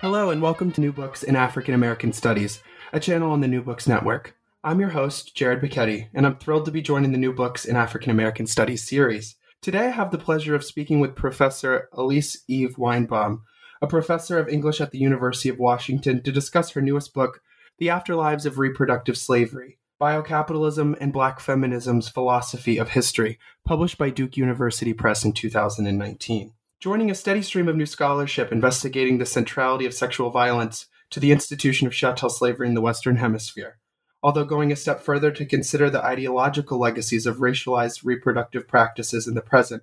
[0.00, 3.60] Hello, and welcome to New Books in African American Studies, a channel on the New
[3.60, 4.34] Books Network.
[4.64, 7.76] I'm your host, Jared Bicchetti, and I'm thrilled to be joining the New Books in
[7.76, 9.36] African American Studies series.
[9.60, 13.42] Today, I have the pleasure of speaking with Professor Alys Eve Weinbaum,
[13.82, 17.42] a professor of English at the University of Washington, to discuss her newest book,
[17.76, 24.38] The Afterlives of Reproductive Slavery Biocapitalism and Black Feminism's Philosophy of History, published by Duke
[24.38, 29.92] University Press in 2019 joining a steady stream of new scholarship investigating the centrality of
[29.92, 33.76] sexual violence to the institution of chattel slavery in the Western Hemisphere,
[34.22, 39.34] although going a step further to consider the ideological legacies of racialized reproductive practices in
[39.34, 39.82] the present.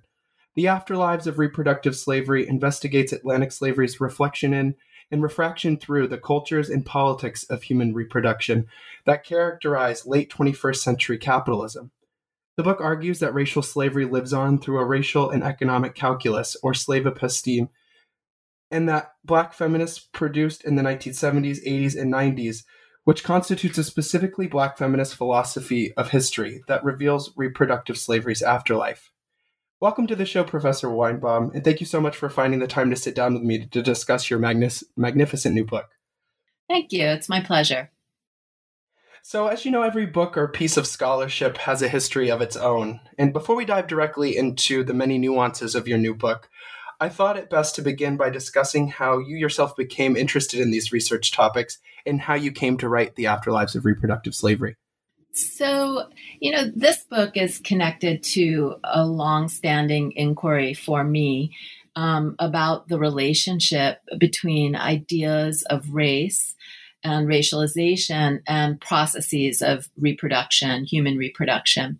[0.56, 4.74] The Afterlives of Reproductive Slavery investigates Atlantic slavery's reflection in
[5.08, 8.66] and refraction through the cultures and politics of human reproduction
[9.06, 11.92] that characterize late 21st century capitalism.
[12.58, 16.74] The book argues that racial slavery lives on through a racial and economic calculus, or
[16.74, 17.68] slave episteme,
[18.68, 22.64] and that black feminists produced in the 1970s, 80s, and 90s,
[23.04, 29.12] which constitutes a specifically black feminist philosophy of history that reveals reproductive slavery's afterlife.
[29.80, 32.90] Welcome to the show, Professor Weinbaum, and thank you so much for finding the time
[32.90, 35.90] to sit down with me to discuss your magnificent new book.
[36.68, 37.04] Thank you.
[37.04, 37.92] It's my pleasure.
[39.30, 42.56] So, as you know, every book or piece of scholarship has a history of its
[42.56, 43.00] own.
[43.18, 46.48] And before we dive directly into the many nuances of your new book,
[46.98, 50.92] I thought it best to begin by discussing how you yourself became interested in these
[50.92, 54.76] research topics and how you came to write The Afterlives of Reproductive Slavery.
[55.32, 56.08] So,
[56.40, 61.54] you know, this book is connected to a long-standing inquiry for me
[61.96, 66.54] um, about the relationship between ideas of race
[67.04, 71.98] and racialization and processes of reproduction, human reproduction.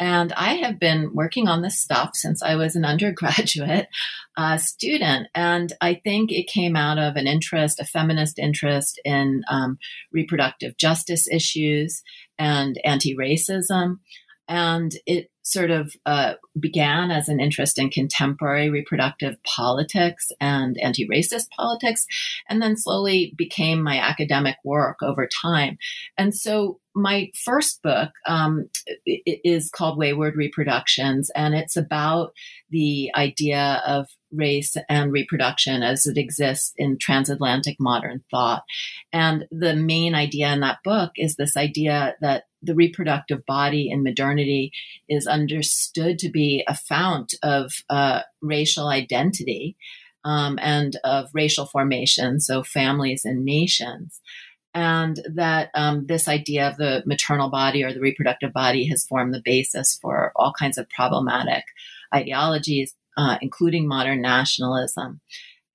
[0.00, 3.88] And I have been working on this stuff since I was an undergraduate
[4.36, 5.28] uh, student.
[5.34, 9.78] And I think it came out of an interest, a feminist interest in um,
[10.12, 12.02] reproductive justice issues
[12.38, 13.98] and anti racism.
[14.48, 21.06] And it sort of uh, began as an interest in contemporary reproductive politics and anti
[21.06, 22.06] racist politics,
[22.48, 25.78] and then slowly became my academic work over time.
[26.16, 28.68] And so my first book um,
[29.06, 32.32] is called Wayward Reproductions, and it's about
[32.70, 38.64] the idea of race and reproduction as it exists in transatlantic modern thought.
[39.12, 44.02] And the main idea in that book is this idea that the reproductive body in
[44.02, 44.72] modernity
[45.08, 49.76] is understood to be a fount of uh, racial identity
[50.24, 54.20] um, and of racial formation, so families and nations.
[54.72, 59.32] And that um, this idea of the maternal body or the reproductive body has formed
[59.32, 61.64] the basis for all kinds of problematic
[62.12, 65.20] ideologies, uh, including modern nationalism.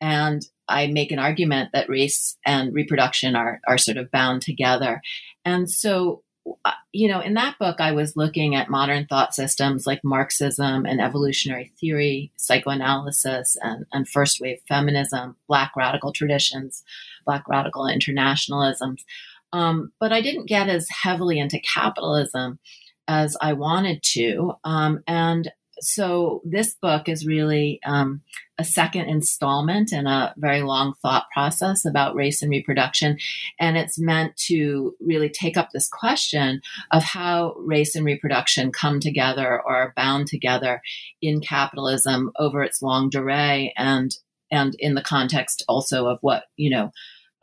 [0.02, 5.02] And I make an argument that race and reproduction are, are sort of bound together.
[5.44, 6.24] And so
[6.66, 10.86] uh, you know, in that book, I was looking at modern thought systems like Marxism
[10.86, 16.84] and evolutionary theory, psychoanalysis, and, and first wave feminism, Black radical traditions,
[17.26, 19.04] Black radical internationalisms.
[19.52, 22.60] Um, but I didn't get as heavily into capitalism
[23.08, 24.54] as I wanted to.
[24.64, 28.22] Um, and so this book is really um,
[28.58, 33.18] a second installment in a very long thought process about race and reproduction.
[33.60, 36.62] And it's meant to really take up this question
[36.92, 40.82] of how race and reproduction come together or are bound together
[41.22, 44.12] in capitalism over its longue durée and
[44.52, 46.92] and in the context also of what, you know,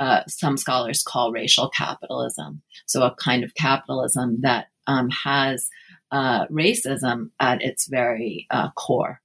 [0.00, 2.62] uh, some scholars call racial capitalism.
[2.87, 5.69] So a kind of capitalism that um, has
[6.11, 9.20] uh, racism at its very uh, core.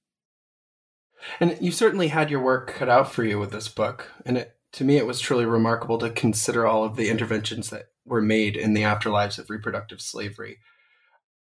[1.40, 4.08] And you certainly had your work cut out for you with this book.
[4.26, 7.90] And it, to me, it was truly remarkable to consider all of the interventions that
[8.04, 10.58] were made in the afterlives of reproductive slavery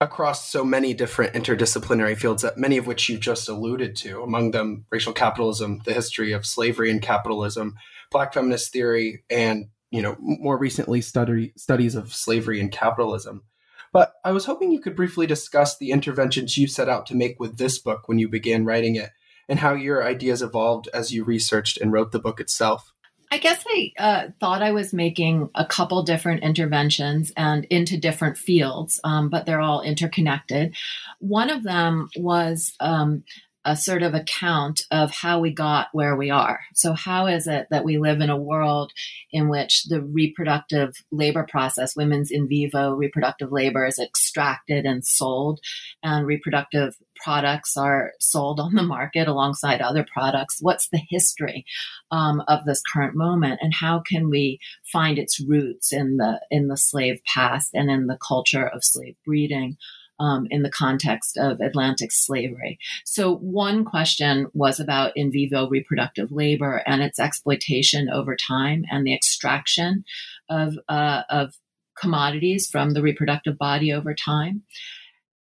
[0.01, 4.49] across so many different interdisciplinary fields that many of which you just alluded to among
[4.49, 7.75] them racial capitalism the history of slavery and capitalism
[8.09, 13.43] black feminist theory and you know more recently study, studies of slavery and capitalism
[13.91, 17.39] but i was hoping you could briefly discuss the interventions you set out to make
[17.39, 19.09] with this book when you began writing it
[19.49, 22.93] and how your ideas evolved as you researched and wrote the book itself
[23.33, 28.37] I guess I uh, thought I was making a couple different interventions and into different
[28.37, 30.75] fields, um, but they're all interconnected.
[31.19, 33.23] One of them was um,
[33.63, 36.61] a sort of account of how we got where we are.
[36.73, 38.91] So, how is it that we live in a world
[39.31, 45.59] in which the reproductive labor process, women's in vivo reproductive labor, is extracted and sold,
[46.01, 50.57] and reproductive products are sold on the market alongside other products?
[50.59, 51.65] What's the history
[52.09, 54.59] um, of this current moment, and how can we
[54.91, 59.15] find its roots in the in the slave past and in the culture of slave
[59.23, 59.77] breeding?
[60.21, 62.77] Um, in the context of Atlantic slavery.
[63.03, 69.05] So, one question was about in vivo reproductive labor and its exploitation over time and
[69.05, 70.05] the extraction
[70.47, 71.55] of, uh, of
[71.99, 74.61] commodities from the reproductive body over time.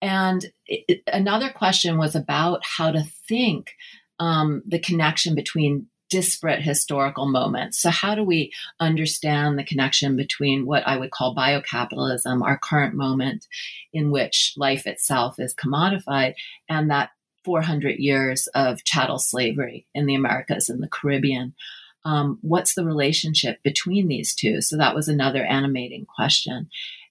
[0.00, 3.72] And it, another question was about how to think
[4.18, 7.78] um, the connection between disparate historical moments.
[7.78, 12.94] So, how do we understand the connection between what I would call biocapitalism, our current
[12.94, 13.46] moment
[13.94, 16.34] in which life itself is commodified,
[16.68, 17.12] and that
[17.44, 21.54] 400 years of chattel slavery in the Americas and the Caribbean?
[22.04, 24.60] Um, what's the relationship between these two?
[24.60, 26.68] So, that was another animating question.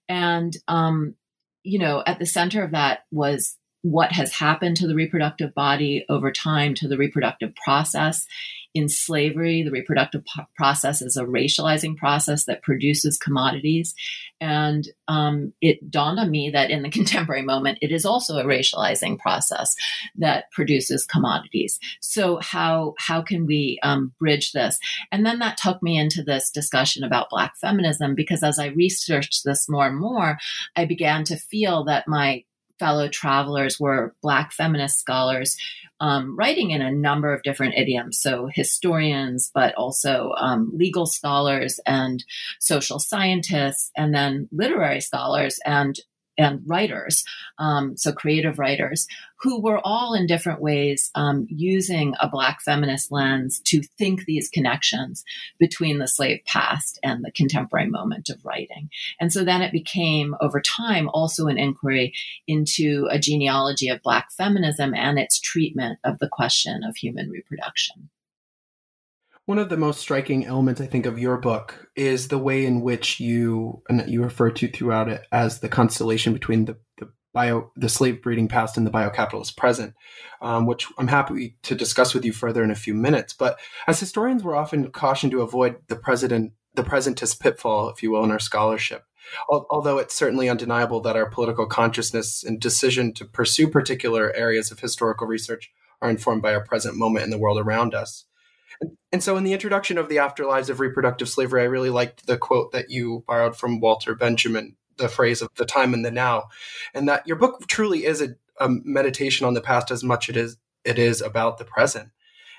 [0.08, 1.16] And, um,
[1.64, 6.06] you know, at the center of that was what has happened to the reproductive body
[6.08, 8.28] over time, to the reproductive process
[8.74, 13.94] in slavery, the reproductive p- process is a racializing process that produces commodities.
[14.40, 18.46] And um, it dawned on me that in the contemporary moment, it is also a
[18.46, 19.76] racializing process
[20.18, 21.80] that produces commodities.
[22.00, 24.80] So how how can we um, bridge this?
[25.12, 29.44] And then that took me into this discussion about Black feminism because as I researched
[29.44, 30.38] this more and more,
[30.76, 32.44] I began to feel that my
[32.82, 35.56] fellow travelers were Black feminist scholars
[36.02, 38.20] um, writing in a number of different idioms.
[38.20, 42.24] So, historians, but also um, legal scholars and
[42.60, 45.96] social scientists, and then literary scholars and
[46.42, 47.24] and writers,
[47.58, 49.08] um, so creative writers,
[49.42, 54.50] who were all in different ways um, using a Black feminist lens to think these
[54.50, 55.24] connections
[55.60, 58.90] between the slave past and the contemporary moment of writing.
[59.20, 62.14] And so then it became, over time, also an inquiry
[62.48, 68.10] into a genealogy of Black feminism and its treatment of the question of human reproduction.
[69.52, 72.80] One of the most striking elements, I think, of your book is the way in
[72.80, 77.70] which you and you refer to throughout it as the constellation between the, the bio,
[77.76, 79.94] the slave breeding past and the biocapitalist present,
[80.42, 83.34] um, which I'm happy to discuss with you further in a few minutes.
[83.34, 88.12] But as historians, we're often cautioned to avoid the president, the presentist pitfall, if you
[88.12, 89.04] will, in our scholarship.
[89.50, 94.80] Although it's certainly undeniable that our political consciousness and decision to pursue particular areas of
[94.80, 98.28] historical research are informed by our present moment in the world around us.
[99.12, 102.38] And so, in the introduction of the afterlives of reproductive slavery, I really liked the
[102.38, 106.46] quote that you borrowed from Walter Benjamin, the phrase of the time and the now,
[106.94, 110.36] and that your book truly is a, a meditation on the past as much as
[110.36, 112.10] it is it is about the present.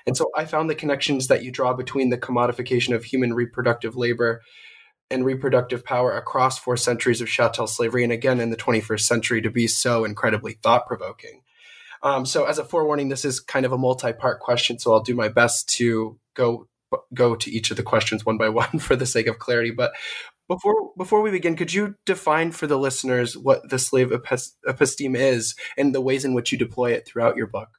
[0.05, 3.95] And so, I found the connections that you draw between the commodification of human reproductive
[3.95, 4.41] labor
[5.09, 9.41] and reproductive power across four centuries of chattel slavery, and again in the 21st century,
[9.41, 11.41] to be so incredibly thought provoking.
[12.03, 15.15] Um, so, as a forewarning, this is kind of a multi-part question, so I'll do
[15.15, 16.67] my best to go
[17.13, 19.71] go to each of the questions one by one for the sake of clarity.
[19.71, 19.93] But
[20.47, 25.55] before before we begin, could you define for the listeners what the slave episteme is
[25.77, 27.69] and the ways in which you deploy it throughout your book?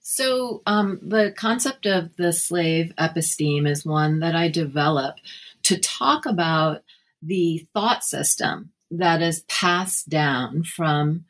[0.00, 5.16] So, um, the concept of the slave episteme is one that I develop
[5.64, 6.82] to talk about
[7.22, 11.24] the thought system that is passed down from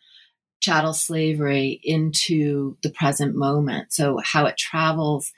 [0.60, 3.92] chattel slavery into the present moment.
[3.92, 5.32] So, how it travels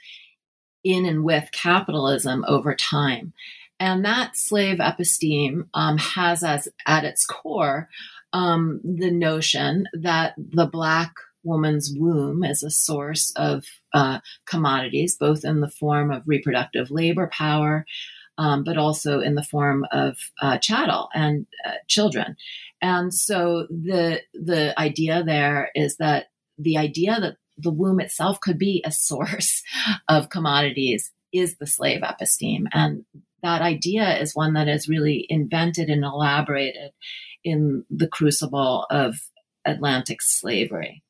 [0.85, 3.33] in and with capitalism over time.
[3.81, 7.89] And that slave episteme um, has as at its core
[8.33, 15.45] um, the notion that the Black woman's womb is a source of uh, commodities, both
[15.45, 17.87] in the form of reproductive labor power,
[18.37, 22.37] um, but also in the form of uh, chattel and uh, children.
[22.81, 26.27] And so the the idea there is that
[26.59, 29.63] the idea that the womb itself could be a source
[30.09, 32.67] of commodities is the slave episteme.
[32.73, 33.05] And
[33.43, 36.93] that idea is one that is really invented and elaborated
[37.45, 39.17] in the crucible of
[39.65, 41.03] Atlantic slavery.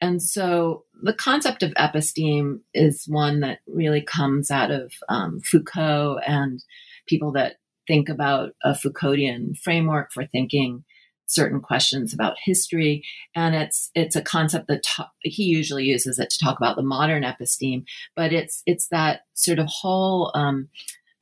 [0.00, 6.20] And so the concept of episteme is one that really comes out of um, Foucault
[6.26, 6.64] and
[7.06, 10.84] people that think about a Foucauldian framework for thinking
[11.30, 13.04] certain questions about history.
[13.34, 16.82] And it's it's a concept that ta- he usually uses it to talk about the
[16.82, 17.84] modern episteme,
[18.16, 20.68] but it's it's that sort of whole um,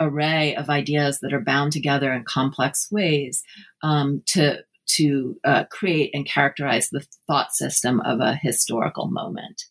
[0.00, 3.43] array of ideas that are bound together in complex ways
[3.83, 9.65] um, to to uh, create and characterize the thought system of a historical moment.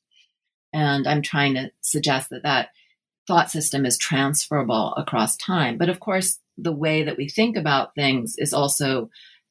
[0.74, 2.70] And I'm trying to suggest that that
[3.26, 5.78] thought system is transferable across time.
[5.78, 9.10] But of course, the way that we think about things is also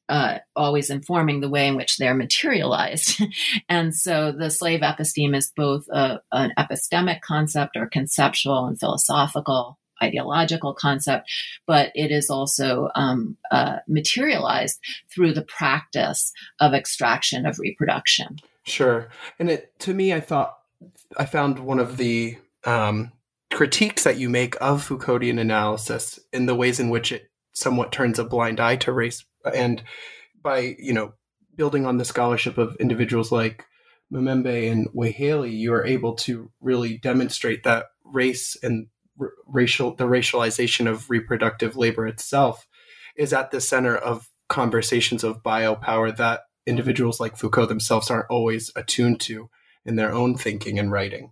[0.09, 3.21] uh, always informing the way in which they're materialized.
[3.69, 9.77] and so the slave episteme is both a, an epistemic concept or conceptual and philosophical
[10.01, 11.29] ideological concept,
[11.65, 18.37] but it is also um, uh, materialized through the practice of extraction of reproduction.
[18.63, 19.09] Sure,
[19.39, 20.57] and it to me, I thought
[21.17, 23.11] I found one of the um,
[23.51, 28.19] critiques that you make of Foucauldian analysis in the ways in which it somewhat turns
[28.19, 29.83] a blind eye to race, and
[30.41, 31.13] by you know
[31.55, 33.65] building on the scholarship of individuals like
[34.11, 38.87] Mbembe and Weheliye, you are able to really demonstrate that race and
[39.47, 42.67] racial the racialization of reproductive labor itself
[43.17, 48.71] is at the center of conversations of biopower that individuals like Foucault themselves aren't always
[48.75, 49.49] attuned to
[49.85, 51.31] in their own thinking and writing.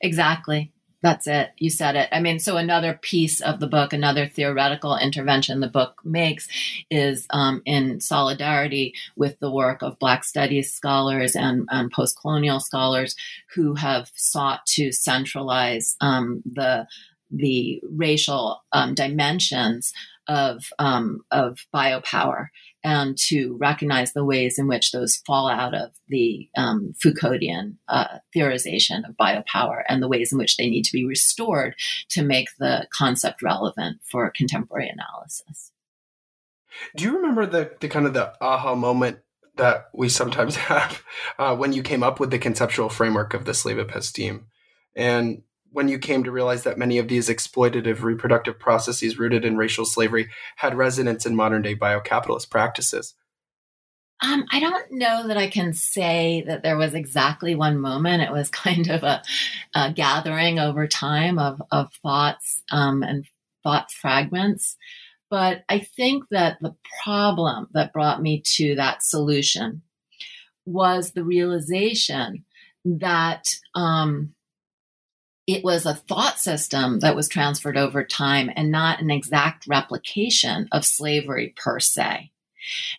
[0.00, 0.72] Exactly.
[1.02, 1.50] That's it.
[1.58, 2.08] You said it.
[2.10, 6.48] I mean, so another piece of the book, another theoretical intervention the book makes
[6.90, 12.60] is um, in solidarity with the work of Black studies scholars and, and post colonial
[12.60, 13.14] scholars
[13.54, 16.86] who have sought to centralize um, the
[17.30, 19.92] the racial um, dimensions
[20.28, 22.48] of um, of biopower
[22.82, 28.18] and to recognize the ways in which those fall out of the um, Foucauldian uh,
[28.34, 31.74] theorization of biopower and the ways in which they need to be restored
[32.10, 35.72] to make the concept relevant for contemporary analysis.
[36.94, 39.18] Do you remember the, the kind of the aha moment
[39.56, 41.02] that we sometimes have
[41.38, 44.44] uh, when you came up with the conceptual framework of the slave episteme?
[44.94, 45.42] And
[45.76, 49.84] when you came to realize that many of these exploitative reproductive processes rooted in racial
[49.84, 53.14] slavery had resonance in modern day biocapitalist practices?
[54.22, 58.22] Um, I don't know that I can say that there was exactly one moment.
[58.22, 59.22] It was kind of a,
[59.74, 63.26] a gathering over time of, of thoughts um, and
[63.62, 64.78] thought fragments.
[65.28, 69.82] But I think that the problem that brought me to that solution
[70.64, 72.46] was the realization
[72.86, 74.32] that um,
[75.46, 80.68] it was a thought system that was transferred over time and not an exact replication
[80.72, 82.30] of slavery per se.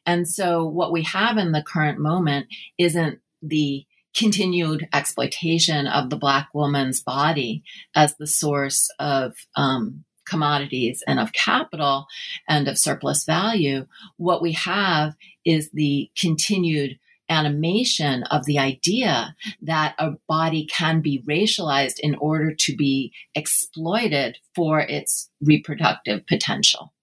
[0.05, 3.85] And so what we have in the current moment isn't the
[4.15, 7.63] continued exploitation of the black woman's body
[7.95, 12.07] as the source of um, commodities and of capital
[12.47, 13.85] and of surplus value.
[14.17, 16.97] What we have is the continued
[17.29, 24.37] animation of the idea that a body can be racialized in order to be exploited
[24.55, 26.93] for its reproductive potential.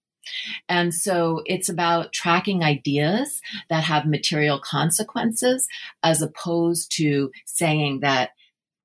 [0.67, 5.67] And so it's about tracking ideas that have material consequences
[6.03, 8.31] as opposed to saying that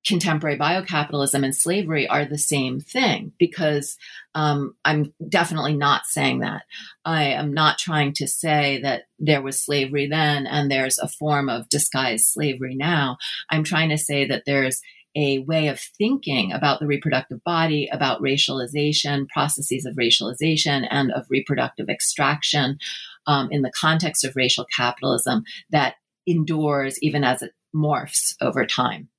[0.05, 3.97] contemporary biocapitalism and slavery are the same thing because
[4.33, 6.63] um, I'm definitely not saying that.
[7.05, 11.49] I am not trying to say that there was slavery then and there's a form
[11.49, 13.17] of disguised slavery now.
[13.49, 14.81] I'm trying to say that there's
[15.15, 21.25] a way of thinking about the reproductive body, about racialization, processes of racialization, and of
[21.29, 22.77] reproductive extraction
[23.27, 29.09] um, in the context of racial capitalism that endures even as it morphs over time.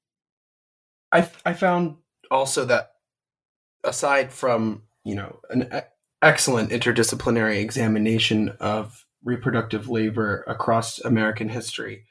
[1.12, 1.96] I I found
[2.30, 2.92] also that
[3.84, 5.82] aside from you know an
[6.22, 12.04] excellent interdisciplinary examination of reproductive labor across American history,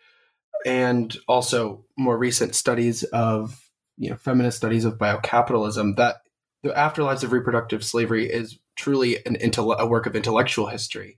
[0.65, 6.22] and also more recent studies of you know feminist studies of biocapitalism, that
[6.63, 11.17] the afterlives of reproductive slavery is truly an intell- a work of intellectual history,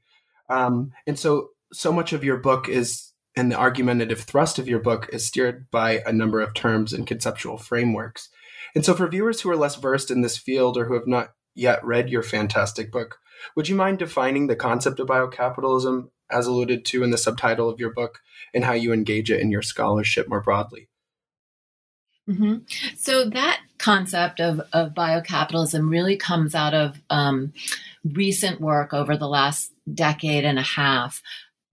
[0.50, 4.80] um, and so so much of your book is and the argumentative thrust of your
[4.80, 8.30] book is steered by a number of terms and conceptual frameworks.
[8.76, 11.34] And so, for viewers who are less versed in this field or who have not
[11.56, 13.20] yet read your fantastic book,
[13.56, 17.80] would you mind defining the concept of biocapitalism as alluded to in the subtitle of
[17.80, 18.20] your book
[18.54, 20.90] and how you engage it in your scholarship more broadly?
[22.30, 22.60] Mm-hmm.
[22.96, 27.52] So that concept of, of biocapitalism really comes out of um,
[28.06, 31.22] recent work over the last decade and a half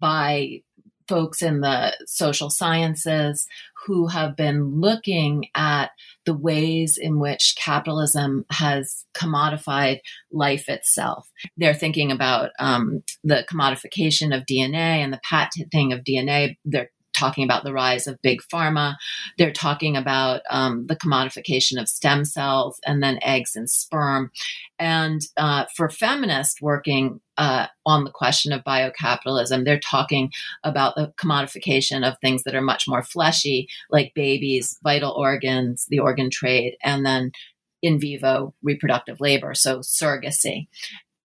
[0.00, 0.62] by
[1.10, 3.48] folks in the social sciences
[3.84, 5.90] who have been looking at
[6.24, 9.98] the ways in which capitalism has commodified
[10.30, 11.28] life itself.
[11.56, 16.56] They're thinking about um, the commodification of DNA and the patenting of DNA.
[16.64, 18.96] They're talking about the rise of big pharma.
[19.36, 24.30] They're talking about um, the commodification of stem cells and then eggs and sperm.
[24.78, 30.30] And uh, for feminists working uh, on the question of biocapitalism, they're talking
[30.64, 35.98] about the commodification of things that are much more fleshy, like babies, vital organs, the
[35.98, 37.30] organ trade, and then
[37.82, 40.66] in vivo reproductive labor, so surrogacy.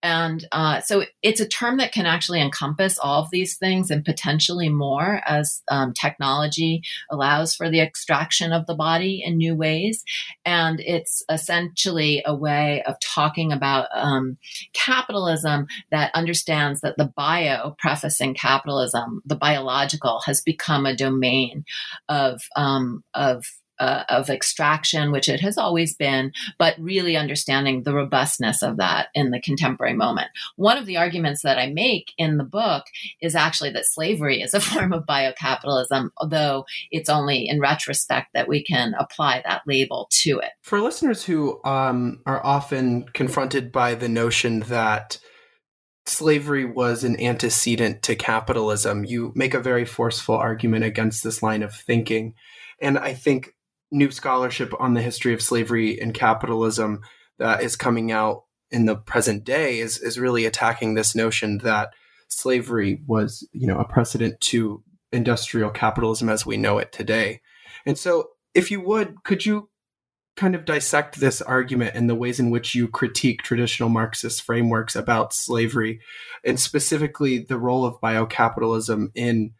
[0.05, 4.05] And uh, so it's a term that can actually encompass all of these things and
[4.05, 10.03] potentially more as um, technology allows for the extraction of the body in new ways.
[10.45, 14.37] And it's essentially a way of talking about um,
[14.73, 21.65] capitalism that understands that the bio, prefacing capitalism, the biological, has become a domain
[22.09, 23.43] of, um, of
[23.79, 29.07] uh, of extraction, which it has always been, but really understanding the robustness of that
[29.13, 30.29] in the contemporary moment.
[30.55, 32.83] One of the arguments that I make in the book
[33.21, 38.47] is actually that slavery is a form of biocapitalism, although it's only in retrospect that
[38.47, 40.51] we can apply that label to it.
[40.61, 45.19] For listeners who um, are often confronted by the notion that
[46.05, 51.63] slavery was an antecedent to capitalism, you make a very forceful argument against this line
[51.63, 52.33] of thinking.
[52.81, 53.54] And I think
[53.91, 57.01] new scholarship on the history of slavery and capitalism
[57.37, 61.89] that is coming out in the present day is is really attacking this notion that
[62.27, 67.41] slavery was you know a precedent to industrial capitalism as we know it today.
[67.85, 69.69] And so if you would could you
[70.35, 74.95] kind of dissect this argument and the ways in which you critique traditional marxist frameworks
[74.95, 76.01] about slavery
[76.43, 79.51] and specifically the role of biocapitalism in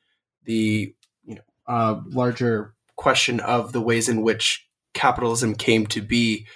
[0.43, 6.47] the you know uh, larger question of the ways in which capitalism came to be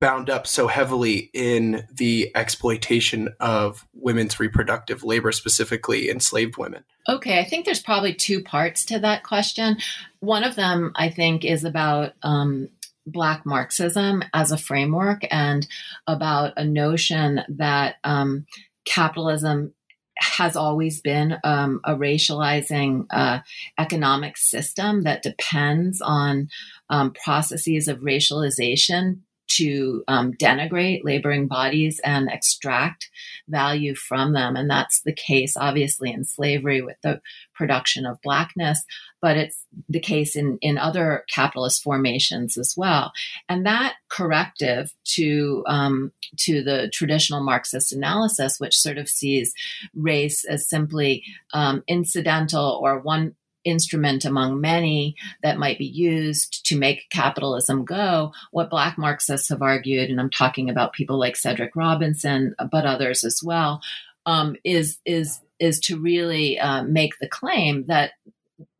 [0.00, 6.84] bound up so heavily in the exploitation of women's reproductive labor, specifically enslaved women?
[7.08, 9.78] Okay, I think there's probably two parts to that question.
[10.20, 12.68] One of them, I think, is about um,
[13.06, 15.66] Black Marxism as a framework and
[16.06, 18.46] about a notion that um,
[18.84, 19.72] capitalism
[20.18, 23.40] has always been um, a racializing uh,
[23.78, 26.48] economic system that depends on
[26.90, 29.20] um, processes of racialization
[29.56, 33.10] to um, denigrate laboring bodies and extract
[33.48, 34.56] value from them.
[34.56, 37.20] And that's the case, obviously, in slavery with the
[37.54, 38.84] production of blackness,
[39.20, 43.12] but it's the case in, in other capitalist formations as well.
[43.48, 49.54] And that corrective to, um, to the traditional Marxist analysis, which sort of sees
[49.94, 56.78] race as simply um, incidental or one instrument among many that might be used to
[56.78, 58.32] make capitalism go.
[58.50, 63.24] What Black Marxists have argued, and I'm talking about people like Cedric Robinson, but others
[63.24, 63.80] as well,
[64.26, 68.12] um, is is is to really uh, make the claim that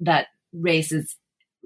[0.01, 1.17] that races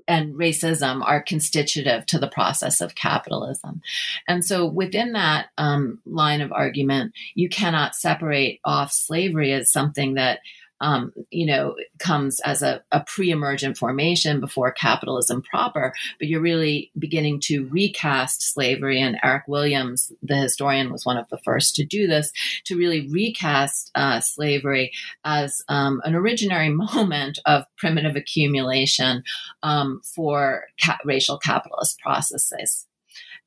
[0.09, 3.83] and racism are constitutive to the process of capitalism.
[4.27, 10.15] And so within that um, line of argument, you cannot separate off slavery as something
[10.15, 10.41] that
[10.81, 16.41] um, you know, comes as a, a pre emergent formation before capitalism proper, but you're
[16.41, 19.01] really beginning to recast slavery.
[19.01, 22.33] And Eric Williams, the historian, was one of the first to do this,
[22.65, 24.93] to really recast uh, slavery
[25.25, 29.23] as um, an originary moment of primitive accumulation
[29.63, 32.87] um, for ca- racial capitalist processes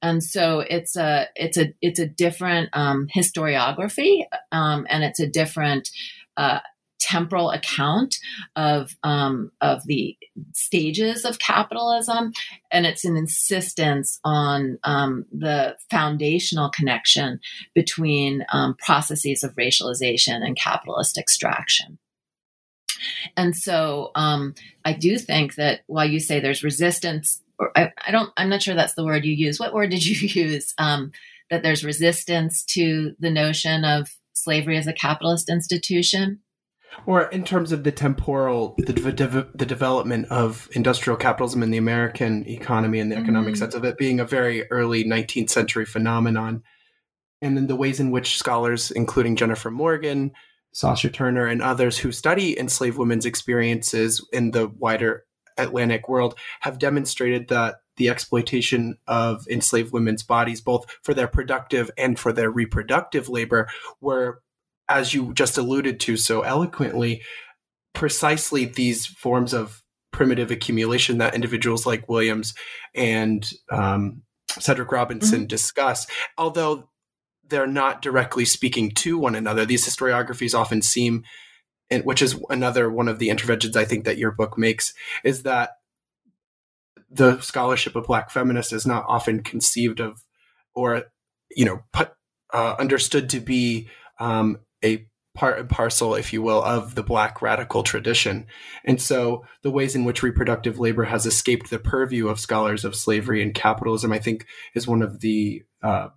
[0.01, 5.27] and so it's a it's a it's a different um, historiography um, and it's a
[5.27, 5.89] different
[6.37, 6.59] uh,
[7.01, 8.17] temporal account
[8.55, 10.15] of um, of the
[10.53, 12.31] stages of capitalism,
[12.71, 17.39] and it's an insistence on um, the foundational connection
[17.73, 21.97] between um, processes of racialization and capitalist extraction.
[23.35, 24.53] And so, um,
[24.85, 27.41] I do think that while you say there's resistance,
[27.75, 29.59] I, I, don't, I'm not sure that's the word you use.
[29.59, 30.73] What word did you use?
[30.77, 31.11] Um,
[31.49, 36.39] that there's resistance to the notion of slavery as a capitalist institution
[37.05, 41.77] or in terms of the temporal the, de- the development of industrial capitalism in the
[41.77, 43.59] american economy and the economic mm-hmm.
[43.59, 46.63] sense of it being a very early 19th century phenomenon
[47.41, 50.31] and then the ways in which scholars including jennifer morgan
[50.73, 55.25] sasha turner and others who study enslaved women's experiences in the wider
[55.57, 61.91] atlantic world have demonstrated that the exploitation of enslaved women's bodies, both for their productive
[61.97, 63.67] and for their reproductive labor,
[63.99, 64.41] were,
[64.91, 67.21] as you just alluded to so eloquently,
[67.93, 72.53] precisely these forms of primitive accumulation that individuals like Williams
[72.93, 75.47] and um, Cedric Robinson mm-hmm.
[75.47, 76.07] discuss.
[76.37, 76.89] Although
[77.47, 81.23] they're not directly speaking to one another, these historiographies often seem,
[81.89, 85.43] and which is another one of the interventions I think that your book makes, is
[85.43, 85.71] that
[87.09, 90.23] the scholarship of Black feminists is not often conceived of
[90.73, 91.03] or,
[91.55, 92.11] you know, put,
[92.53, 97.41] uh, understood to be um, a part and parcel, if you will, of the Black
[97.41, 98.45] radical tradition.
[98.83, 102.95] And so the ways in which reproductive labor has escaped the purview of scholars of
[102.95, 106.09] slavery and capitalism, I think, is one of the uh,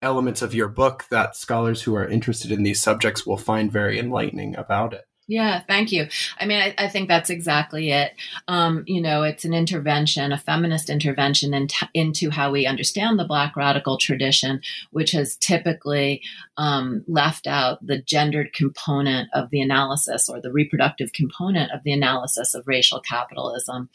[0.00, 3.98] elements of your book that scholars who are interested in these subjects will find very
[3.98, 5.04] enlightening about it.
[5.28, 6.08] Yeah, thank you.
[6.40, 8.12] I mean, I, I think that's exactly it.
[8.48, 13.18] Um, you know, it's an intervention, a feminist intervention in t- into how we understand
[13.18, 16.22] the Black radical tradition, which has typically
[16.56, 21.92] um, left out the gendered component of the analysis or the reproductive component of the
[21.92, 23.90] analysis of racial capitalism,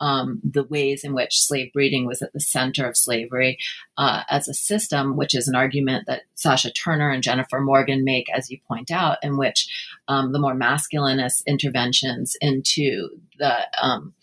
[0.00, 3.56] um, the ways in which slave breeding was at the center of slavery
[3.98, 8.30] uh, as a system, which is an argument that Sasha Turner and Jennifer Morgan make,
[8.30, 9.68] as you point out, in which
[10.08, 14.14] um, the more masculinist interventions into the um,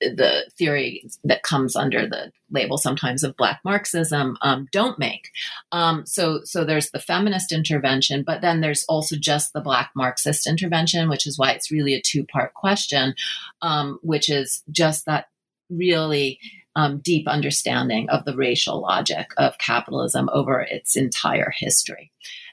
[0.00, 5.30] the theory that comes under the label sometimes of black marxism um, don't make.
[5.72, 10.46] Um, so so there's the feminist intervention but then there's also just the black marxist
[10.46, 13.14] intervention which is why it's really a two part question
[13.60, 15.26] um, which is just that
[15.68, 16.40] really
[16.76, 22.12] um, deep understanding of the racial logic of capitalism over its entire history.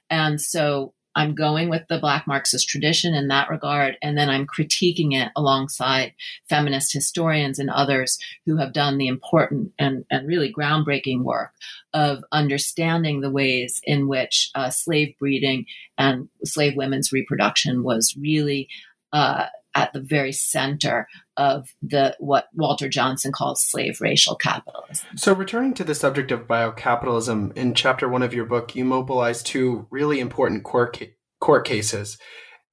[0.10, 4.46] And so I'm going with the Black Marxist tradition in that regard, and then I'm
[4.46, 6.14] critiquing it alongside
[6.48, 11.54] feminist historians and others who have done the important and, and really groundbreaking work
[11.92, 15.66] of understanding the ways in which uh, slave breeding
[15.98, 18.70] and slave women's reproduction was really
[19.12, 25.06] uh, at the very center of the what Walter Johnson calls slave racial capitalism.
[25.16, 29.44] So returning to the subject of biocapitalism, in chapter one of your book, you mobilize
[29.44, 32.18] two really important court, ca- court cases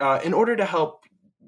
[0.01, 1.01] uh, in order to help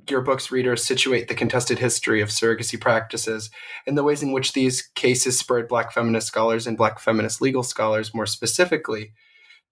[0.09, 3.51] your book's readers situate the contested history of surrogacy practices
[3.87, 7.63] and the ways in which these cases spurred Black feminist scholars and Black feminist legal
[7.63, 9.13] scholars more specifically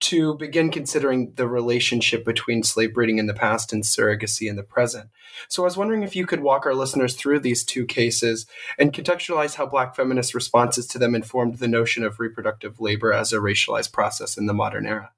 [0.01, 4.63] to begin considering the relationship between slave breeding in the past and surrogacy in the
[4.63, 5.09] present.
[5.47, 8.45] So I was wondering if you could walk our listeners through these two cases
[8.77, 13.31] and contextualize how Black feminist responses to them informed the notion of reproductive labor as
[13.31, 15.11] a racialized process in the modern era.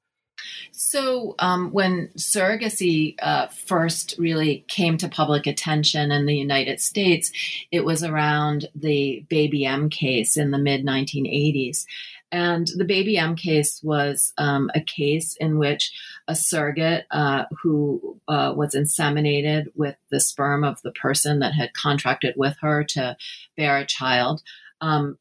[0.72, 7.32] So, um, when surrogacy uh, first really came to public attention in the United States,
[7.72, 11.86] it was around the Baby M case in the mid 1980s.
[12.32, 15.94] And the Baby M case was um, a case in which
[16.28, 21.74] a surrogate uh, who uh, was inseminated with the sperm of the person that had
[21.74, 23.16] contracted with her to
[23.56, 24.44] bear a child
[24.82, 25.18] um,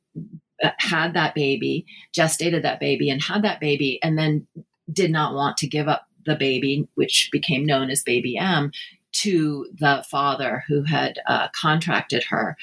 [0.79, 4.47] had that baby, gestated that baby, and had that baby, and then
[4.91, 8.73] did not want to give up the baby, which became known as Baby M,
[9.13, 12.57] to the father who had uh, contracted her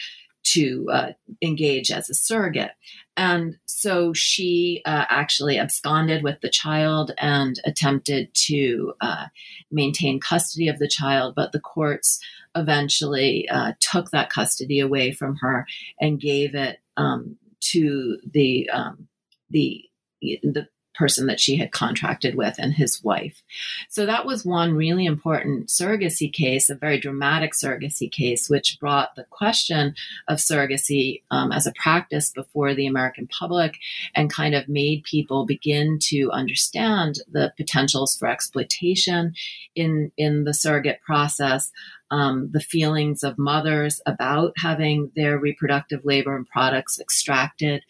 [0.43, 2.71] to uh, engage as a surrogate.
[3.15, 9.27] And so she uh, actually absconded with the child and attempted to uh,
[9.71, 12.19] maintain custody of the child, but the courts
[12.55, 15.67] eventually uh, took that custody away from her
[15.99, 19.07] and gave it um, to the um,
[19.49, 19.83] the
[20.21, 23.43] the person that she had contracted with and his wife.
[23.89, 29.15] So that was one really important surrogacy case, a very dramatic surrogacy case, which brought
[29.15, 29.95] the question
[30.27, 33.77] of surrogacy um, as a practice before the American public
[34.15, 39.33] and kind of made people begin to understand the potentials for exploitation
[39.75, 41.71] in, in the surrogate process.
[42.11, 47.83] Um, the feelings of mothers about having their reproductive labor and products extracted,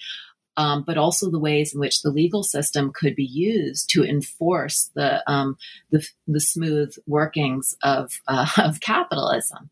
[0.58, 4.92] um, but also the ways in which the legal system could be used to enforce
[4.94, 5.58] the um,
[5.92, 9.70] the, the, smooth workings of uh, of capitalism.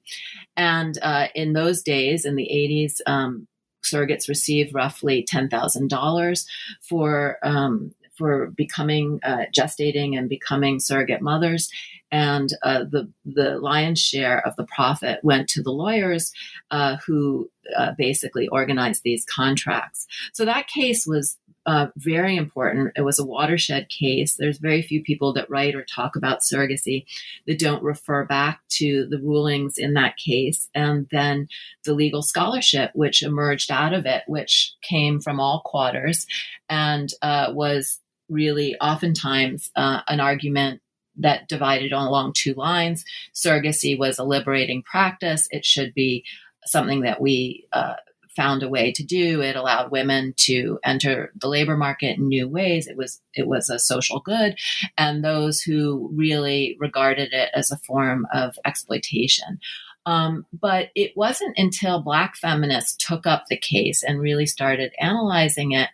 [0.57, 3.47] And uh, in those days, in the eighties, um,
[3.83, 6.47] surrogates received roughly ten thousand dollars
[6.81, 11.69] for um, for becoming uh, gestating and becoming surrogate mothers.
[12.11, 16.31] And uh, the the lion's share of the profit went to the lawyers
[16.71, 20.07] uh, who uh, basically organized these contracts.
[20.33, 22.91] So that case was uh, very important.
[22.95, 24.35] It was a watershed case.
[24.35, 27.05] There's very few people that write or talk about surrogacy
[27.45, 31.47] that don't refer back to the rulings in that case and then
[31.83, 36.25] the legal scholarship which emerged out of it, which came from all quarters
[36.67, 40.81] and uh, was really oftentimes uh, an argument
[41.17, 43.03] that divided along two lines.
[43.33, 45.47] Surrogacy was a liberating practice.
[45.51, 46.23] It should be
[46.65, 47.95] something that we uh,
[48.35, 49.41] found a way to do.
[49.41, 52.87] It allowed women to enter the labor market in new ways.
[52.87, 54.55] It was it was a social good,
[54.97, 59.59] and those who really regarded it as a form of exploitation.
[60.05, 65.73] Um, but it wasn't until Black feminists took up the case and really started analyzing
[65.73, 65.89] it,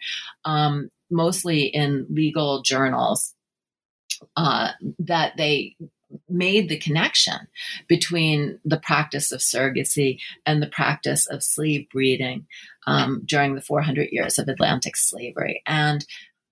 [0.46, 3.34] um, mostly in legal journals,
[4.36, 5.76] uh, that they
[6.30, 7.36] made the connection
[7.88, 12.46] between the practice of surrogacy and the practice of slave breeding
[12.86, 15.62] um, during the 400 years of Atlantic slavery.
[15.66, 16.06] And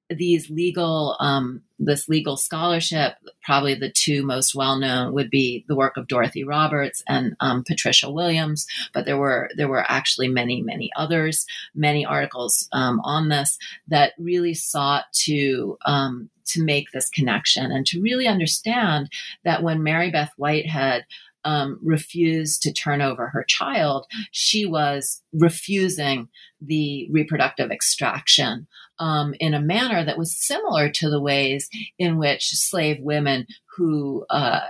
[0.10, 5.76] these legal, um, this legal scholarship, probably the two most well known would be the
[5.76, 10.62] work of Dorothy Roberts and um, Patricia Williams, but there were there were actually many
[10.62, 17.10] many others, many articles um, on this that really sought to um, to make this
[17.10, 19.10] connection and to really understand
[19.44, 21.06] that when Mary Beth Whitehead
[21.46, 26.28] um, refused to turn over her child, she was refusing
[26.60, 28.68] the reproductive extraction
[29.00, 33.46] um, in a manner that was similar to the ways in which slave women
[33.78, 34.62] who uh,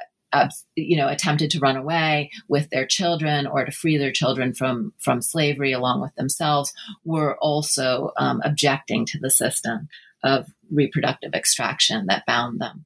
[0.76, 4.94] you know attempted to run away with their children or to free their children from
[4.98, 6.74] from slavery along with themselves
[7.06, 9.88] were also um, objecting to the system
[10.24, 12.86] of reproductive extraction that bound them.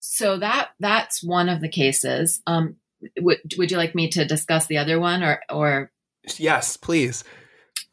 [0.00, 2.40] So that that's one of the cases.
[2.46, 2.76] Um,
[3.20, 5.90] would would you like me to discuss the other one or or?
[6.38, 7.24] Yes, please.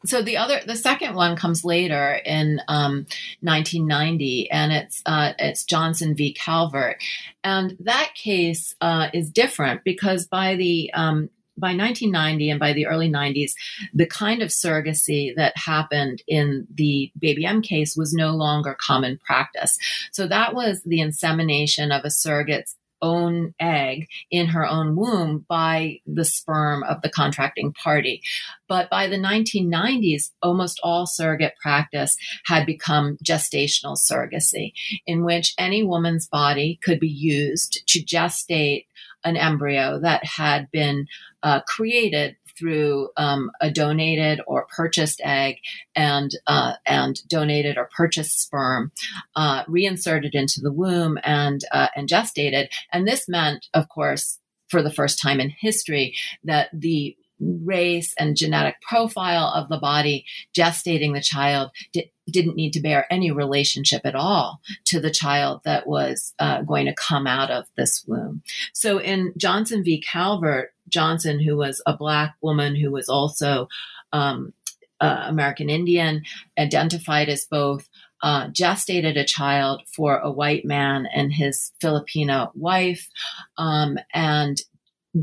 [0.06, 3.06] So the other, the second one comes later in um,
[3.40, 6.32] 1990, and it's uh, it's Johnson v.
[6.32, 7.02] Calvert,
[7.44, 12.86] and that case uh, is different because by the um, by 1990 and by the
[12.86, 13.52] early 90s,
[13.92, 19.18] the kind of surrogacy that happened in the Baby M case was no longer common
[19.18, 19.78] practice.
[20.12, 26.00] So that was the insemination of a surrogate's own egg in her own womb by
[26.06, 28.22] the sperm of the contracting party.
[28.68, 34.72] But by the 1990s, almost all surrogate practice had become gestational surrogacy,
[35.06, 38.86] in which any woman's body could be used to gestate
[39.24, 41.06] an embryo that had been
[41.42, 45.56] uh, created through um, a donated or purchased egg
[45.96, 48.92] and uh, and donated or purchased sperm,
[49.34, 52.68] uh, reinserted into the womb and uh, and gestated.
[52.92, 58.36] And this meant, of course, for the first time in history, that the race and
[58.36, 60.24] genetic profile of the body
[60.56, 65.60] gestating the child di- didn't need to bear any relationship at all to the child
[65.64, 68.42] that was uh, going to come out of this womb.
[68.72, 70.00] So in Johnson v.
[70.00, 73.68] Calvert, Johnson, who was a black woman who was also
[74.12, 74.52] um,
[75.00, 76.22] uh, American Indian,
[76.58, 77.88] identified as both
[78.22, 83.08] uh, gestated a child for a white man and his Filipino wife,
[83.56, 84.60] um, and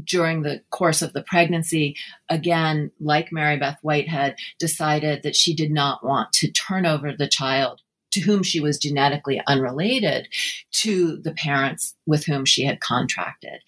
[0.04, 1.96] during the course of the pregnancy,
[2.30, 7.28] again, like Mary Beth Whitehead, decided that she did not want to turn over the
[7.28, 10.28] child to whom she was genetically unrelated
[10.72, 13.60] to the parents with whom she had contracted.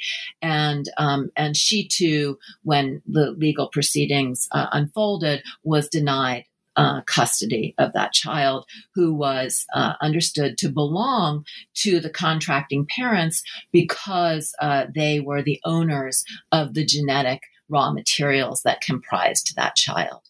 [0.41, 6.45] And, um, and she too, when the legal proceedings uh, unfolded, was denied
[6.79, 8.65] uh, custody of that child
[8.95, 15.59] who was uh, understood to belong to the contracting parents because uh, they were the
[15.65, 20.21] owners of the genetic raw materials that comprised that child.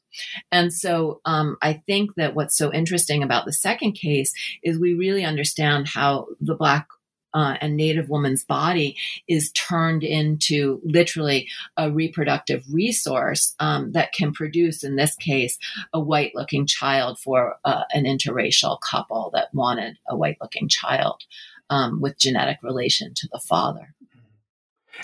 [0.52, 4.34] And so um, I think that what's so interesting about the second case
[4.64, 6.88] is we really understand how the Black
[7.34, 14.34] uh, and Native woman's body is turned into literally a reproductive resource um, that can
[14.34, 15.58] produce, in this case,
[15.94, 21.24] a white looking child for uh, an interracial couple that wanted a white looking child
[21.70, 23.94] um, with genetic relation to the father.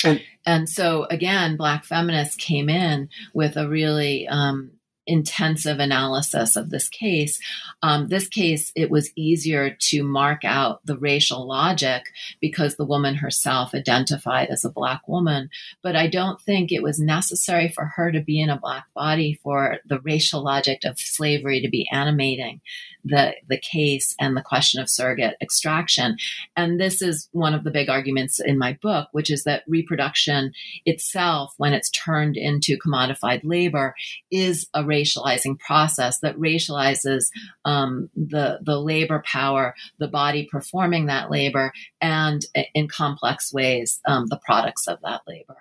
[0.03, 4.71] And, and so again, black feminists came in with a really um,
[5.07, 7.39] intensive analysis of this case,
[7.81, 12.03] um, this case, it was easier to mark out the racial logic
[12.41, 15.49] because the woman herself identified as a Black woman.
[15.81, 19.39] But I don't think it was necessary for her to be in a Black body
[19.43, 22.61] for the racial logic of slavery to be animating
[23.05, 26.17] the, the case and the question of surrogate extraction.
[26.57, 30.53] And this is one of the big arguments in my book, which is that reproduction
[30.85, 33.95] itself, when it's turned into commodified labor,
[34.31, 37.29] is a racializing process that racializes
[37.65, 44.27] um, the the labor power, the body performing that labor, and in complex ways, um,
[44.27, 45.57] the products of that labor.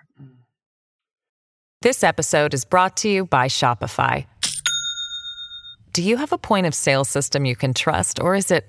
[1.81, 4.25] This episode is brought to you by Shopify.
[5.93, 8.65] Do you have a point of sale system you can trust, or is it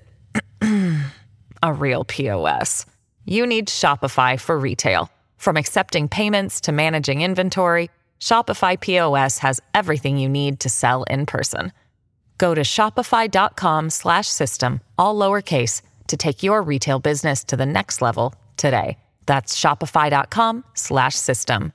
[1.63, 2.85] a real POS?
[3.25, 5.09] You need Shopify for retail.
[5.37, 11.25] From accepting payments to managing inventory, Shopify POS has everything you need to sell in
[11.25, 11.71] person.
[12.37, 18.97] Go to shopify.com/system all lowercase to take your retail business to the next level today.
[19.25, 21.73] That's shopify.com/system.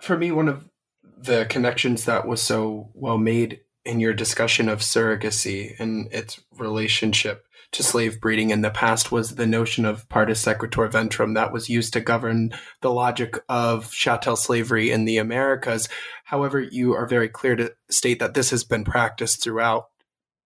[0.00, 0.68] For me one of
[1.16, 7.43] the connections that was so well made in your discussion of surrogacy and its relationship
[7.74, 11.68] to slave breeding in the past was the notion of partus sequitur ventrum that was
[11.68, 15.88] used to govern the logic of chattel slavery in the Americas.
[16.22, 19.86] However, you are very clear to state that this has been practiced throughout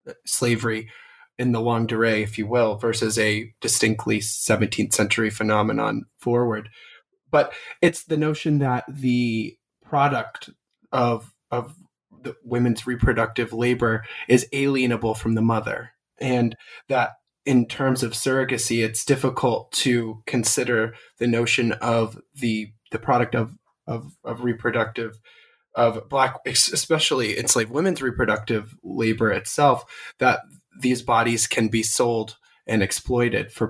[0.08, 0.88] uh, slavery
[1.38, 6.70] in the longue durée, if you will, versus a distinctly 17th century phenomenon forward.
[7.30, 10.48] But it's the notion that the product
[10.92, 11.76] of of
[12.22, 16.56] the women's reproductive labor is alienable from the mother and
[16.88, 17.12] that
[17.44, 23.54] in terms of surrogacy, it's difficult to consider the notion of the the product of
[23.86, 25.18] of, of reproductive
[25.74, 29.84] of black, especially enslaved women's reproductive labor itself,
[30.18, 30.40] that
[30.80, 33.66] these bodies can be sold and exploited for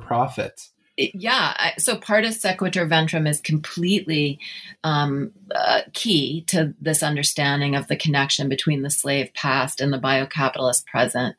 [0.98, 4.38] profit yeah so partus sequitur ventrum is completely
[4.84, 9.98] um, uh, key to this understanding of the connection between the slave past and the
[9.98, 11.36] biocapitalist present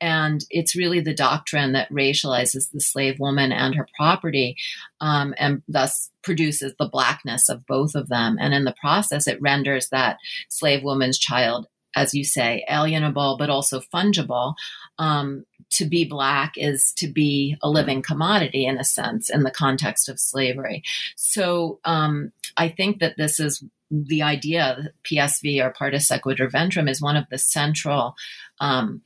[0.00, 4.56] and it's really the doctrine that racializes the slave woman and her property
[5.00, 9.40] um, and thus produces the blackness of both of them and in the process it
[9.40, 10.18] renders that
[10.48, 14.54] slave woman's child as you say, alienable, but also fungible.
[14.98, 19.50] Um, to be black is to be a living commodity in a sense in the
[19.50, 20.82] context of slavery.
[21.16, 27.02] So um, I think that this is the idea, PSV or partus sequitur ventrum, is
[27.02, 28.14] one of the central
[28.60, 29.02] um,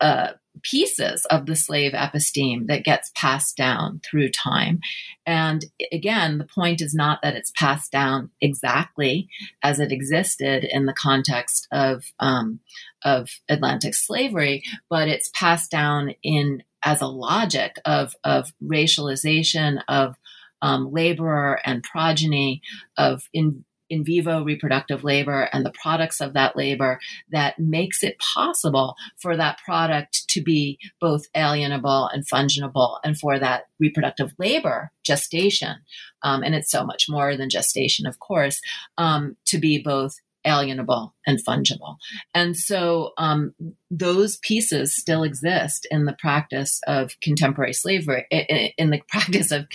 [0.00, 0.32] uh,
[0.62, 4.80] pieces of the slave episteme that gets passed down through time.
[5.24, 9.28] And again, the point is not that it's passed down exactly
[9.62, 12.60] as it existed in the context of um,
[13.02, 20.16] of Atlantic slavery, but it's passed down in as a logic of of racialization of
[20.62, 22.60] um, laborer and progeny
[22.98, 26.98] of in, in vivo reproductive labor and the products of that labor
[27.30, 33.38] that makes it possible for that product to be both alienable and fungible and for
[33.38, 35.76] that reproductive labor gestation.
[36.22, 38.60] Um, and it's so much more than gestation of course
[38.96, 41.96] um, to be both alienable and fungible.
[42.34, 43.54] And so um,
[43.90, 49.66] those pieces still exist in the practice of contemporary slavery, in the practice of,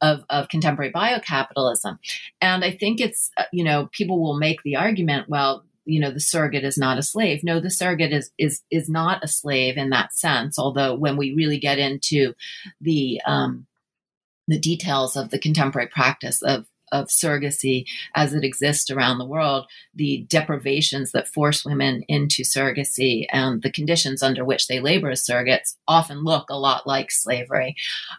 [0.00, 1.98] of, of contemporary biocapitalism.
[2.40, 6.10] And I think it's, uh, you know, people will make the argument, well, you know
[6.10, 9.76] the surrogate is not a slave no the surrogate is is is not a slave
[9.76, 12.34] in that sense although when we really get into
[12.80, 13.68] the um
[14.48, 19.66] the details of the contemporary practice of of surrogacy as it exists around the world,
[19.94, 25.24] the deprivations that force women into surrogacy and the conditions under which they labor as
[25.24, 27.74] surrogates often look a lot like slavery.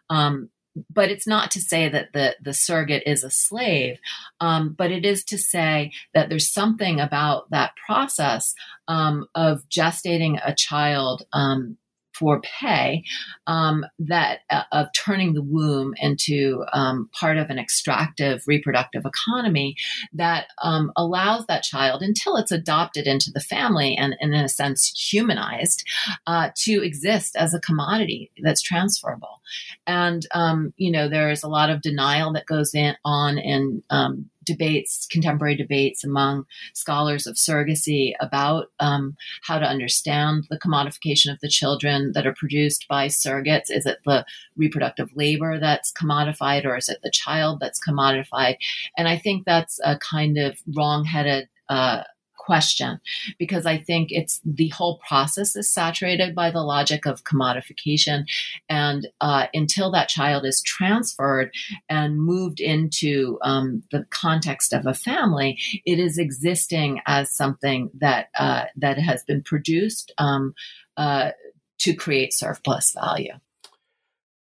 [0.10, 0.50] Um,
[0.92, 4.00] but it's not to say that the, the surrogate is a slave,
[4.40, 8.54] um, but it is to say that there's something about that process
[8.88, 11.78] um, of gestating a child um,
[12.18, 13.04] for pay
[13.46, 19.76] um, that uh, of turning the womb into um, part of an extractive reproductive economy
[20.14, 24.50] that um, allows that child until it's adopted into the family and, and in a
[24.50, 25.84] sense humanized
[26.26, 29.42] uh, to exist as a commodity that's transferable.
[29.86, 33.84] And um, you know there is a lot of denial that goes in, on in
[33.90, 41.32] um, debates, contemporary debates among scholars of surrogacy about um, how to understand the commodification
[41.32, 43.70] of the children that are produced by surrogates.
[43.70, 48.56] Is it the reproductive labor that's commodified, or is it the child that's commodified?
[48.98, 52.04] And I think that's a kind of wrong-headed uh,
[52.48, 53.00] question
[53.38, 58.24] because I think it's the whole process is saturated by the logic of commodification.
[58.70, 61.52] And uh, until that child is transferred
[61.90, 68.30] and moved into um, the context of a family, it is existing as something that
[68.40, 70.54] uh, that has been produced um,
[70.96, 71.32] uh,
[71.80, 73.34] to create surplus value.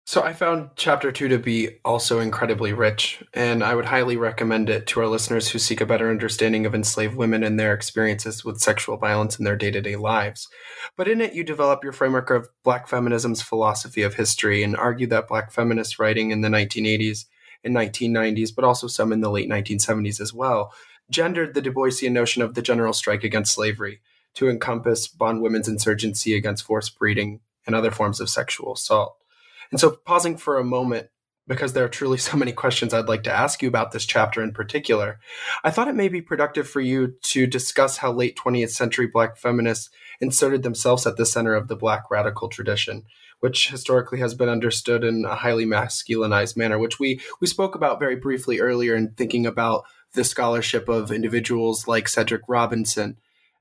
[0.10, 4.68] So I found chapter two to be also incredibly rich, and I would highly recommend
[4.68, 8.44] it to our listeners who seek a better understanding of enslaved women and their experiences
[8.44, 10.48] with sexual violence in their day to day lives.
[10.98, 15.06] But in it, you develop your framework of Black feminism's philosophy of history and argue
[15.06, 17.26] that Black feminist writing in the 1980s
[17.64, 20.74] and 1990s, but also some in the late 1970s as well,
[21.12, 24.02] gendered the Du Boisian notion of the general strike against slavery
[24.34, 29.19] to encompass bondwomen's insurgency against forced breeding and other forms of sexual assault.
[29.72, 31.10] And so, pausing for a moment,
[31.48, 34.42] because there are truly so many questions I'd like to ask you about this chapter
[34.42, 35.20] in particular,
[35.64, 39.38] I thought it may be productive for you to discuss how late 20th century Black
[39.38, 39.90] feminists
[40.22, 43.04] inserted themselves at the center of the Black radical tradition,
[43.40, 48.00] which historically has been understood in a highly masculinized manner, which we, we spoke about
[48.00, 53.18] very briefly earlier in thinking about the scholarship of individuals like Cedric Robinson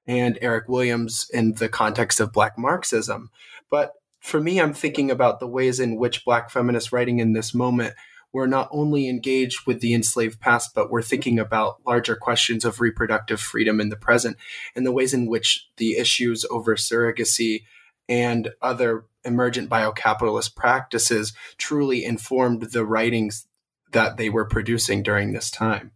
[0.07, 3.31] and Eric Williams in the context of Black Marxism.
[3.71, 7.55] But for me, I'm thinking about the ways in which Black feminist writing in this
[7.55, 7.95] moment
[8.33, 12.81] were not only engaged with the enslaved past, but we're thinking about larger questions of
[12.81, 14.37] reproductive freedom in the present
[14.77, 17.63] and the ways in which the issues over surrogacy
[18.09, 23.47] and other emergent biocapitalist practices truly informed the writings
[23.93, 25.93] that they were producing during this time.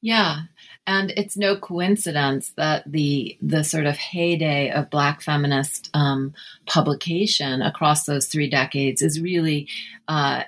[0.00, 0.42] Yeah,
[0.86, 6.34] and it's no coincidence that the the sort of heyday of Black feminist um,
[6.66, 9.68] publication across those three decades is really
[10.08, 10.42] uh,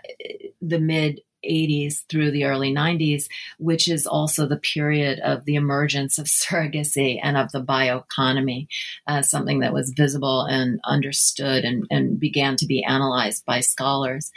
[0.60, 3.28] the mid 80s through the early 90s,
[3.58, 8.66] which is also the period of the emergence of surrogacy and of the bioeconomy
[9.06, 14.30] as something that was visible and understood and, and began to be analyzed by scholars.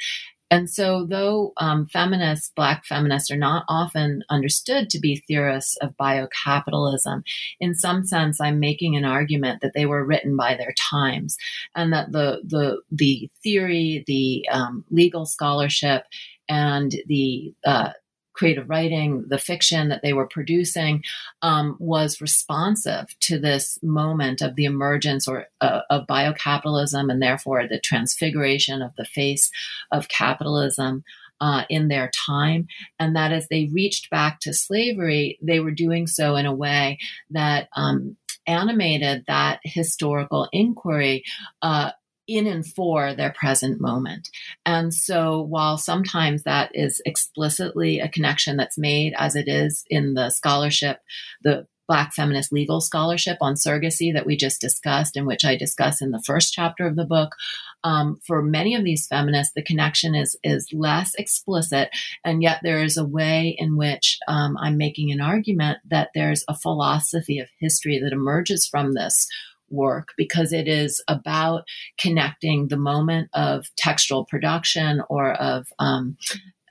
[0.52, 5.96] And so, though um, feminists, Black feminists, are not often understood to be theorists of
[5.98, 7.24] biocapitalism,
[7.60, 11.38] in some sense, I'm making an argument that they were written by their times,
[11.76, 16.04] and that the the the theory, the um, legal scholarship,
[16.48, 17.92] and the uh,
[18.40, 21.04] creative writing, the fiction that they were producing,
[21.42, 27.68] um, was responsive to this moment of the emergence or uh, of biocapitalism and therefore
[27.68, 29.52] the transfiguration of the face
[29.92, 31.04] of capitalism.
[31.42, 32.68] Uh, in their time,
[33.00, 36.98] and that as they reached back to slavery, they were doing so in a way
[37.30, 41.24] that um, animated that historical inquiry
[41.62, 41.92] uh,
[42.30, 44.30] in and for their present moment.
[44.66, 50.14] And so, while sometimes that is explicitly a connection that's made, as it is in
[50.14, 51.00] the scholarship,
[51.44, 56.04] the Black feminist legal scholarship on surrogacy that we just discussed, and which I discuss
[56.04, 57.36] in the first chapter of the book.
[57.84, 61.90] Um, for many of these feminists, the connection is is less explicit,
[62.24, 66.46] and yet there is a way in which um, I'm making an argument that there's
[66.48, 69.28] a philosophy of history that emerges from this,
[69.72, 71.64] work because it is about
[72.00, 76.18] connecting the moment of textual production or of um,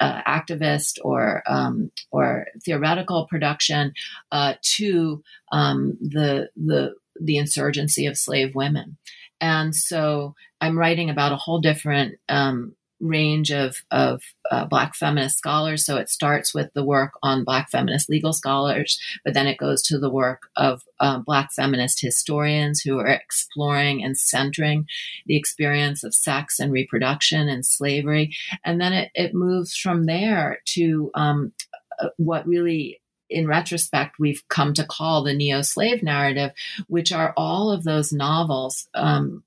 [0.00, 3.92] uh, activist or um, or theoretical production
[4.32, 5.22] uh, to
[5.52, 8.96] um, the the the insurgency of slave women,
[9.40, 15.38] and so I'm writing about a whole different um, range of, of uh, Black feminist
[15.38, 15.84] scholars.
[15.84, 19.82] So it starts with the work on Black feminist legal scholars, but then it goes
[19.82, 24.86] to the work of uh, Black feminist historians who are exploring and centering
[25.26, 28.34] the experience of sex and reproduction and slavery.
[28.64, 31.52] And then it, it moves from there to um,
[32.00, 36.52] uh, what really in retrospect, we've come to call the neo slave narrative,
[36.86, 39.42] which are all of those novels um,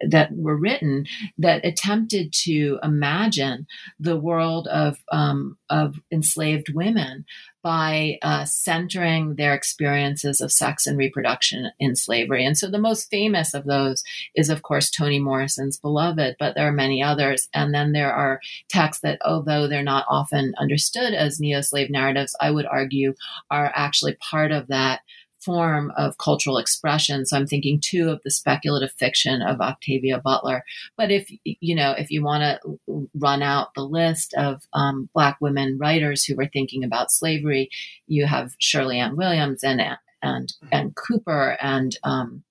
[0.00, 1.06] that were written
[1.38, 3.66] that attempted to imagine
[3.98, 7.24] the world of um, of enslaved women
[7.64, 12.44] by uh, centering their experiences of sex and reproduction in slavery.
[12.44, 16.68] And so the most famous of those is, of course, Toni Morrison's Beloved, but there
[16.68, 17.48] are many others.
[17.54, 22.36] And then there are texts that, although they're not often understood as neo slave narratives,
[22.38, 23.14] I would argue
[23.50, 25.00] are actually part of that
[25.44, 27.26] form of cultural expression.
[27.26, 30.64] So I'm thinking too of the speculative fiction of Octavia Butler.
[30.96, 35.36] But if you know, if you want to run out the list of um, Black
[35.40, 37.70] women writers who were thinking about slavery,
[38.06, 39.80] you have Sherley Anne Williams and
[40.22, 42.44] and and Cooper and um,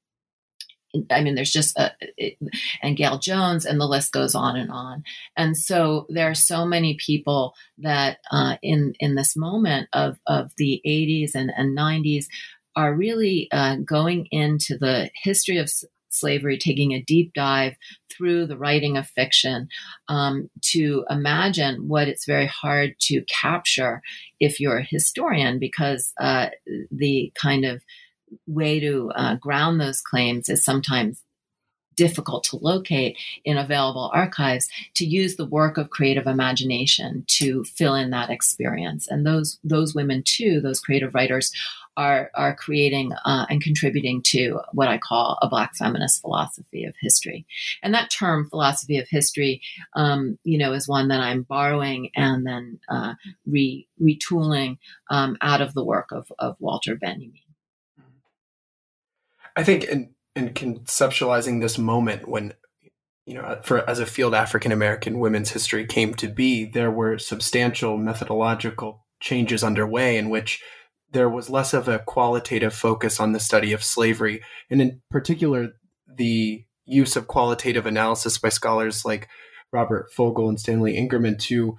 [1.10, 2.38] I mean, there's just a, it,
[2.82, 5.04] and Gayl Jones, and the list goes on and on.
[5.36, 10.52] And so there are so many people that uh, in in this moment of of
[10.58, 12.26] the 80s and, and 90s
[12.76, 15.70] are really uh, going into the history of
[16.10, 17.76] slavery, taking a deep dive
[18.10, 19.68] through the writing of fiction
[20.08, 24.02] um, to imagine what it's very hard to capture
[24.40, 26.50] if you're a historian, because uh,
[26.92, 27.84] the kind of
[28.48, 31.24] way to uh, ground those claims is sometimes
[31.96, 37.94] difficult to locate in available archives to use the work of creative imagination to fill
[37.94, 39.08] in that experience.
[39.08, 41.52] And those those women too those creative writers
[41.98, 46.96] are are creating uh, and contributing to what I call a Black feminist philosophy of
[47.00, 47.46] history.
[47.82, 49.62] And that term, philosophy of history,
[49.96, 53.14] um, you know, is one that I'm borrowing and then uh,
[53.46, 54.78] re, retooling
[55.10, 57.40] um, out of the work of, of Walter Benjamin.
[59.56, 62.54] I think in in conceptualizing this moment when
[63.26, 67.18] you know, for as a field African American women's history came to be, there were
[67.18, 70.62] substantial methodological changes underway in which
[71.14, 75.74] there was less of a qualitative focus on the study of slavery, and in particular,
[76.08, 79.30] the use of qualitative analysis by scholars like
[79.72, 81.78] Robert Fogel and Stanley Engerman to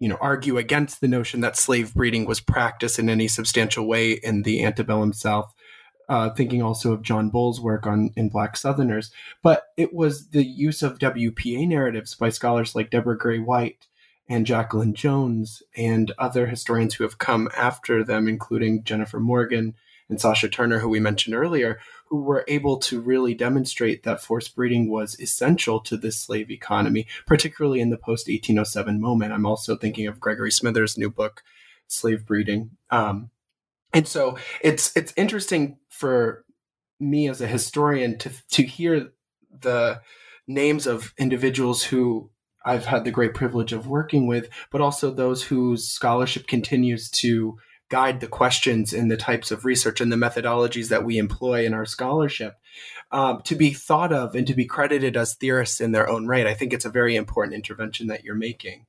[0.00, 4.12] you know argue against the notion that slave breeding was practiced in any substantial way
[4.12, 5.52] in the antebellum South.
[6.08, 9.10] Uh, thinking also of John Boles' work on in Black Southerners,
[9.42, 13.86] but it was the use of WPA narratives by scholars like Deborah Gray White
[14.28, 19.74] and Jacqueline Jones and other historians who have come after them, including Jennifer Morgan
[20.08, 24.54] and Sasha Turner, who we mentioned earlier, who were able to really demonstrate that forced
[24.54, 29.32] breeding was essential to this slave economy, particularly in the post 1807 moment.
[29.32, 31.42] I'm also thinking of Gregory Smithers' new book,
[31.86, 32.70] Slave Breeding.
[32.90, 33.30] Um,
[33.92, 36.44] and so it's it's interesting for
[37.00, 39.12] me as a historian to to hear
[39.60, 40.00] the
[40.46, 42.30] names of individuals who
[42.68, 47.58] I've had the great privilege of working with, but also those whose scholarship continues to
[47.88, 51.72] guide the questions and the types of research and the methodologies that we employ in
[51.72, 52.56] our scholarship
[53.10, 56.46] um, to be thought of and to be credited as theorists in their own right.
[56.46, 58.84] I think it's a very important intervention that you're making.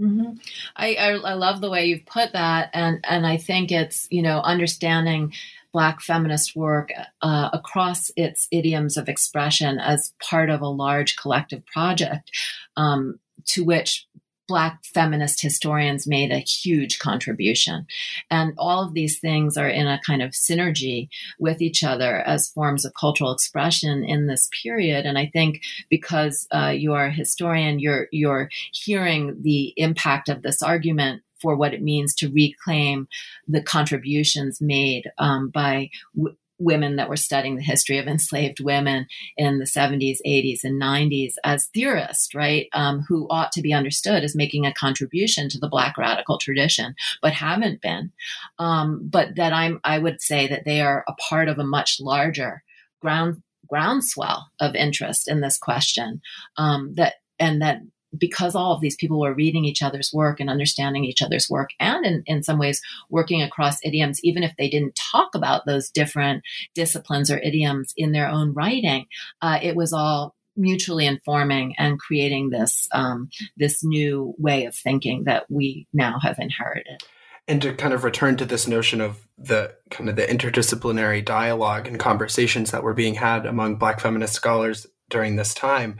[0.00, 0.38] Mm-hmm.
[0.76, 4.22] I, I, I love the way you've put that, and and I think it's you
[4.22, 5.32] know understanding
[5.74, 11.66] Black feminist work uh, across its idioms of expression as part of a large collective
[11.66, 12.30] project
[12.76, 14.06] um, to which
[14.46, 17.86] Black feminist historians made a huge contribution.
[18.30, 21.08] And all of these things are in a kind of synergy
[21.40, 25.06] with each other as forms of cultural expression in this period.
[25.06, 30.42] And I think because uh, you are a historian, you're, you're hearing the impact of
[30.42, 33.06] this argument for what it means to reclaim
[33.46, 39.06] the contributions made um, by w- women that were studying the history of enslaved women
[39.36, 42.68] in the 70s, 80s, and 90s as theorists, right?
[42.72, 46.94] Um, who ought to be understood as making a contribution to the Black radical tradition,
[47.20, 48.10] but haven't been.
[48.58, 52.00] Um, but that I'm, I would say that they are a part of a much
[52.00, 52.62] larger
[53.00, 56.20] ground groundswell of interest in this question
[56.56, 57.80] um, that and that
[58.18, 61.70] because all of these people were reading each other's work and understanding each other's work
[61.80, 65.90] and in, in some ways working across idioms even if they didn't talk about those
[65.90, 66.42] different
[66.74, 69.06] disciplines or idioms in their own writing
[69.42, 75.24] uh, it was all mutually informing and creating this um, this new way of thinking
[75.24, 77.02] that we now have inherited.
[77.46, 81.86] And to kind of return to this notion of the kind of the interdisciplinary dialogue
[81.86, 85.98] and conversations that were being had among black feminist scholars during this time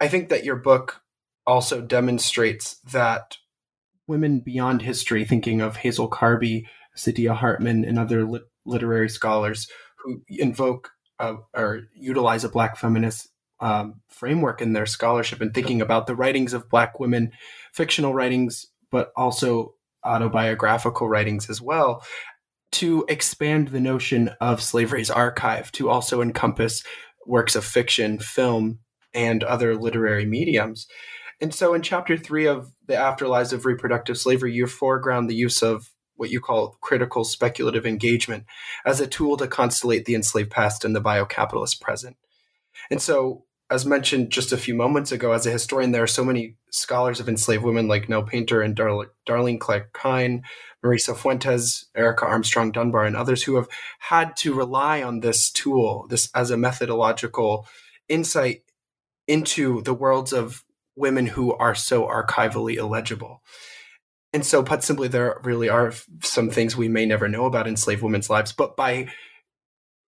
[0.00, 1.00] i think that your book
[1.46, 3.36] also demonstrates that
[4.06, 6.66] women beyond history, thinking of Hazel Carby,
[6.96, 9.68] Saidiya Hartman, and other lit- literary scholars
[9.98, 13.28] who invoke uh, or utilize a Black feminist
[13.60, 17.32] um, framework in their scholarship and thinking about the writings of Black women,
[17.72, 19.74] fictional writings, but also
[20.04, 22.04] autobiographical writings as well,
[22.72, 26.84] to expand the notion of slavery's archive to also encompass
[27.26, 28.78] works of fiction, film,
[29.14, 30.86] and other literary mediums.
[31.40, 35.62] And so in chapter three of The Afterlives of Reproductive Slavery, you foreground the use
[35.62, 38.44] of what you call critical speculative engagement
[38.86, 42.16] as a tool to constellate the enslaved past and the biocapitalist present.
[42.90, 46.24] And so, as mentioned just a few moments ago, as a historian, there are so
[46.24, 50.42] many scholars of enslaved women like Nell Painter and Dar- Darlene Clark-Hine,
[50.84, 53.68] Marisa Fuentes, Erica Armstrong Dunbar, and others who have
[53.98, 57.66] had to rely on this tool, this as a methodological
[58.08, 58.62] insight
[59.26, 60.64] into the worlds of
[60.96, 63.42] women who are so archivally illegible.
[64.32, 65.92] And so, put simply, there really are
[66.22, 69.08] some things we may never know about enslaved women's lives, but by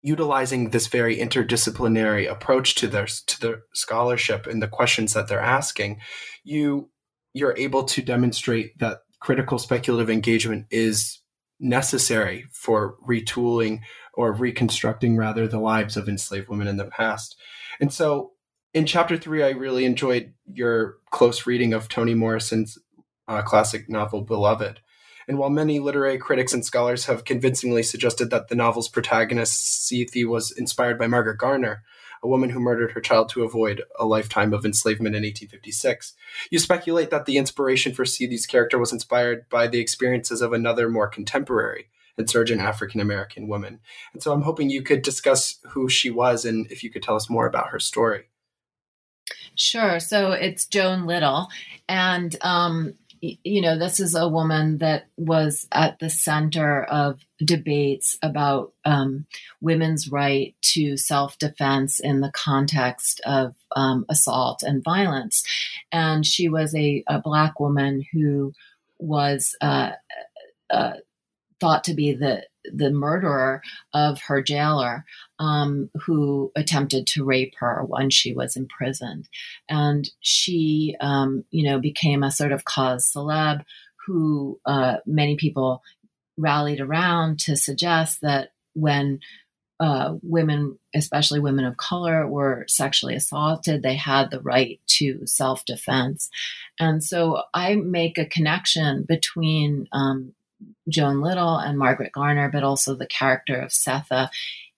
[0.03, 5.41] utilizing this very interdisciplinary approach to their to their scholarship and the questions that they're
[5.41, 6.01] asking,
[6.45, 6.91] you
[7.33, 11.21] you're able to demonstrate that critical speculative engagement is
[11.61, 13.81] necessary for retooling
[14.15, 17.37] or reconstructing rather the lives of enslaved women in the past.
[17.81, 18.33] And so
[18.79, 22.79] in chapter three, I really enjoyed your close reading of Toni Morrison's
[23.27, 24.79] uh, classic novel, Beloved.
[25.27, 30.25] And while many literary critics and scholars have convincingly suggested that the novel's protagonist, Sethe,
[30.25, 31.83] was inspired by Margaret Garner,
[32.23, 36.15] a woman who murdered her child to avoid a lifetime of enslavement in 1856,
[36.53, 40.89] you speculate that the inspiration for Sethe's character was inspired by the experiences of another
[40.89, 43.81] more contemporary insurgent African American woman.
[44.13, 47.17] And so I'm hoping you could discuss who she was and if you could tell
[47.17, 48.29] us more about her story.
[49.59, 49.99] Sure.
[49.99, 51.49] So it's Joan Little.
[51.89, 58.17] And, um, you know, this is a woman that was at the center of debates
[58.23, 59.27] about um,
[59.61, 65.43] women's right to self defense in the context of um, assault and violence.
[65.91, 68.53] And she was a, a Black woman who
[69.01, 69.91] was uh,
[70.71, 70.95] uh,
[71.61, 73.63] thought to be the the murderer
[73.95, 75.05] of her jailer,
[75.39, 79.29] um, who attempted to rape her when she was imprisoned,
[79.69, 83.65] and she, um, you know, became a sort of cause celeb
[84.07, 85.83] who uh, many people
[86.37, 89.21] rallied around to suggest that when
[89.81, 95.65] uh, women, especially women of color, were sexually assaulted, they had the right to self
[95.65, 96.31] defense.
[96.81, 100.33] And so I make a connection between um,
[100.89, 104.29] Joan Little and Margaret Garner, but also the character of Sethe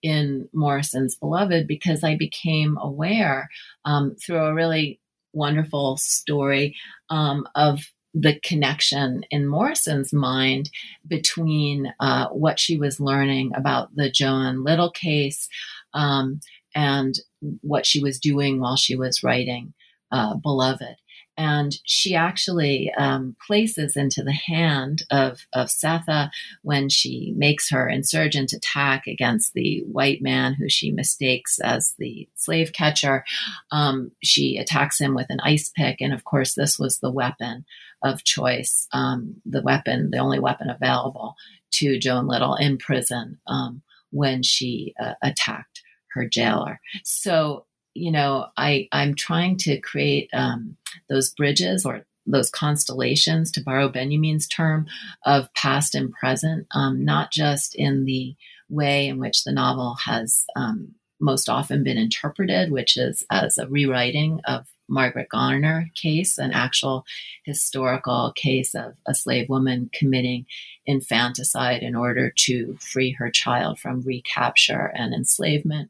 [0.01, 3.49] in Morrison's Beloved, because I became aware
[3.85, 4.99] um, through a really
[5.33, 6.75] wonderful story
[7.09, 10.69] um, of the connection in Morrison's mind
[11.07, 15.47] between uh, what she was learning about the Joan Little case
[15.93, 16.41] um,
[16.75, 17.15] and
[17.61, 19.73] what she was doing while she was writing
[20.11, 20.97] uh, Beloved
[21.41, 26.29] and she actually um, places into the hand of, of Sethe
[26.61, 32.29] when she makes her insurgent attack against the white man who she mistakes as the
[32.35, 33.25] slave catcher.
[33.71, 37.65] Um, she attacks him with an ice pick, and of course, this was the weapon
[38.03, 41.33] of choice, um, the weapon, the only weapon available
[41.71, 43.81] to Joan Little in prison um,
[44.11, 45.81] when she uh, attacked
[46.13, 46.79] her jailer.
[47.03, 50.77] So you know, I I'm trying to create um,
[51.09, 54.85] those bridges or those constellations, to borrow Benjamin's term,
[55.25, 58.35] of past and present, um, not just in the
[58.69, 63.67] way in which the novel has um, most often been interpreted, which is as a
[63.67, 67.05] rewriting of Margaret Garner case, an actual
[67.45, 70.45] historical case of a slave woman committing
[70.85, 75.89] infanticide in order to free her child from recapture and enslavement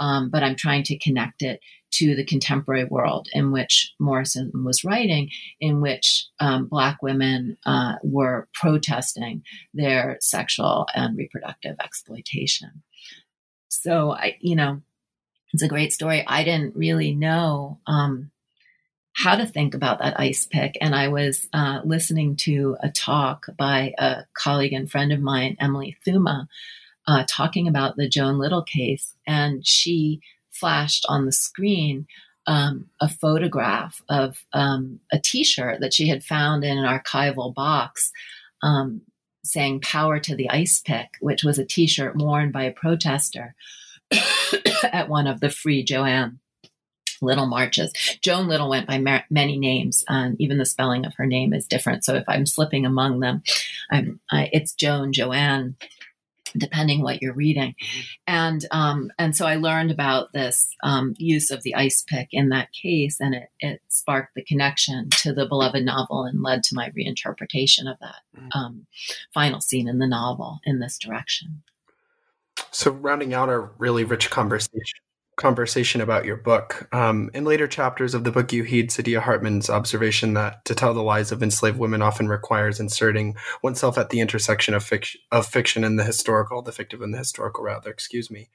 [0.00, 1.60] um, but I'm trying to connect it
[1.92, 5.30] to the contemporary world in which Morrison was writing,
[5.60, 9.42] in which um, Black women uh, were protesting
[9.74, 12.82] their sexual and reproductive exploitation.
[13.68, 14.80] So, I, you know,
[15.52, 16.24] it's a great story.
[16.26, 18.30] I didn't really know um,
[19.14, 20.78] how to think about that ice pick.
[20.80, 25.56] And I was uh, listening to a talk by a colleague and friend of mine,
[25.60, 26.46] Emily Thuma,
[27.06, 32.06] uh, talking about the Joan Little case, and she flashed on the screen
[32.46, 38.12] um, a photograph of um, a T-shirt that she had found in an archival box.
[38.62, 39.02] Um,
[39.44, 43.54] saying power to the ice pick, which was a t shirt worn by a protester
[44.84, 46.38] at one of the free Joanne
[47.20, 47.92] Little marches.
[48.20, 51.68] Joan Little went by ma- many names, and even the spelling of her name is
[51.68, 52.04] different.
[52.04, 53.42] So if I'm slipping among them,
[53.90, 54.08] I,
[54.52, 55.76] it's Joan, Joanne,
[56.56, 57.74] depending what you're reading.
[57.82, 58.00] Mm-hmm.
[58.26, 62.48] And um, and so I learned about this um, use of the ice pick in
[62.50, 66.74] that case, and it, it sparked the connection to the beloved novel and led to
[66.74, 68.48] my reinterpretation of that mm-hmm.
[68.54, 68.86] um,
[69.32, 71.62] final scene in the novel in this direction.
[72.70, 75.00] So, rounding out our really rich conversation,
[75.36, 76.88] conversation about your book.
[76.92, 80.92] Um, in later chapters of the book, you heed Saidiya Hartman's observation that to tell
[80.92, 85.46] the lies of enslaved women often requires inserting oneself at the intersection of fiction, of
[85.46, 87.90] fiction and the historical, the fictive and the historical, rather.
[87.90, 88.50] Excuse me.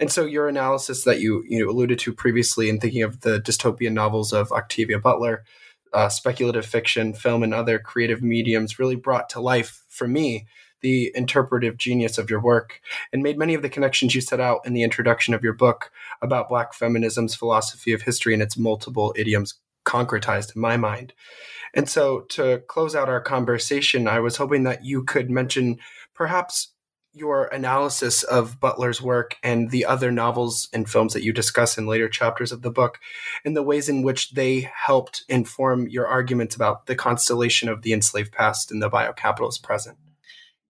[0.00, 3.92] And so, your analysis that you you alluded to previously in thinking of the dystopian
[3.92, 5.44] novels of Octavia Butler,
[5.92, 10.46] uh, speculative fiction, film, and other creative mediums really brought to life for me
[10.84, 12.78] the interpretive genius of your work
[13.10, 15.90] and made many of the connections you set out in the introduction of your book
[16.20, 19.54] about Black feminism's philosophy of history and its multiple idioms
[19.86, 21.14] concretized in my mind.
[21.72, 25.78] And so, to close out our conversation, I was hoping that you could mention
[26.14, 26.74] perhaps
[27.14, 31.86] your analysis of Butler's work and the other novels and films that you discuss in
[31.86, 32.98] later chapters of the book,
[33.42, 37.94] and the ways in which they helped inform your arguments about the constellation of the
[37.94, 39.96] enslaved past and the biocapitalist present.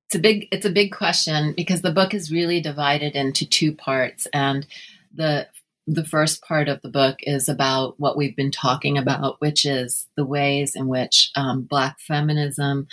[0.07, 3.75] It's a big it's a big question because the book is really divided into two
[3.75, 4.27] parts.
[4.33, 4.67] And
[5.15, 5.49] the
[5.87, 10.07] the first part of the book is about what we've been talking about which is
[10.17, 12.87] the ways in which um, black feminism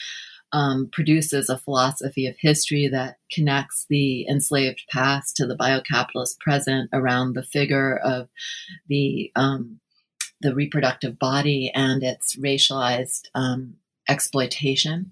[0.53, 6.89] um, produces a philosophy of history that connects the enslaved past to the biocapitalist present
[6.91, 8.27] around the figure of
[8.87, 9.79] the um,
[10.41, 13.75] the reproductive body and its racialized um,
[14.09, 15.11] exploitation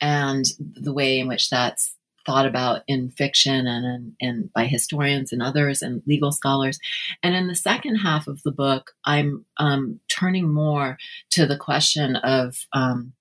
[0.00, 5.40] and the way in which that's thought about in fiction and, and, by historians and
[5.40, 6.78] others and legal scholars.
[7.22, 10.98] And in the second half of the book, I'm um, turning more
[11.30, 13.12] to the question of um,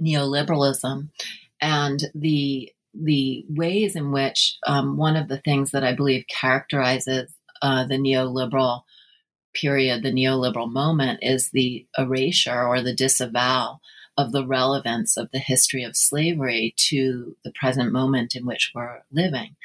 [0.00, 1.08] neoliberalism
[1.60, 7.32] and the the ways in which um, one of the things that I believe characterizes
[7.62, 8.82] uh, the neoliberal
[9.54, 13.80] period, the neoliberal moment, is the erasure or the disavowal
[14.16, 19.02] of the relevance of the history of slavery to the present moment in which we're
[19.10, 19.56] living.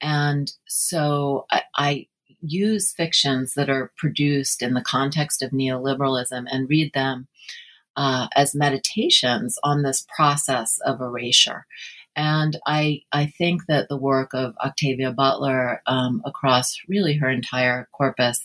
[0.00, 2.06] And so I, I
[2.40, 7.28] use fictions that are produced in the context of neoliberalism and read them
[7.96, 11.66] uh, as meditations on this process of erasure.
[12.16, 17.88] And I, I think that the work of Octavia Butler um, across really her entire
[17.92, 18.44] corpus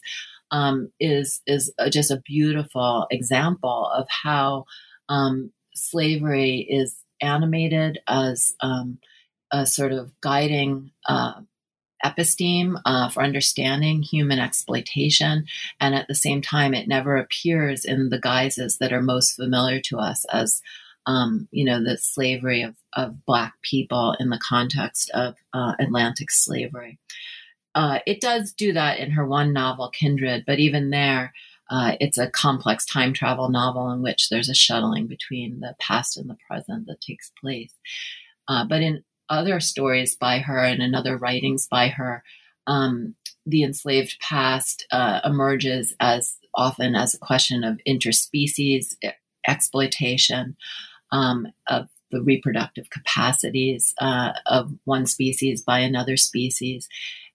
[0.51, 4.65] um, is is just a beautiful example of how
[5.09, 8.99] um, slavery is animated as um,
[9.51, 11.33] a sort of guiding uh,
[12.05, 15.45] episteme uh, for understanding human exploitation.
[15.79, 19.81] And at the same time, it never appears in the guises that are most familiar
[19.85, 20.61] to us as,
[21.05, 26.31] um, you know, the slavery of, of Black people in the context of uh, Atlantic
[26.31, 26.99] slavery.
[27.75, 31.33] Uh, it does do that in her one novel, Kindred, but even there,
[31.69, 36.17] uh, it's a complex time travel novel in which there's a shuttling between the past
[36.17, 37.73] and the present that takes place.
[38.47, 42.23] Uh, but in other stories by her and in other writings by her,
[42.65, 43.15] um,
[43.45, 48.95] the enslaved past uh, emerges as often as a question of interspecies
[49.47, 50.55] exploitation
[51.11, 56.87] um, of the reproductive capacities uh, of one species by another species.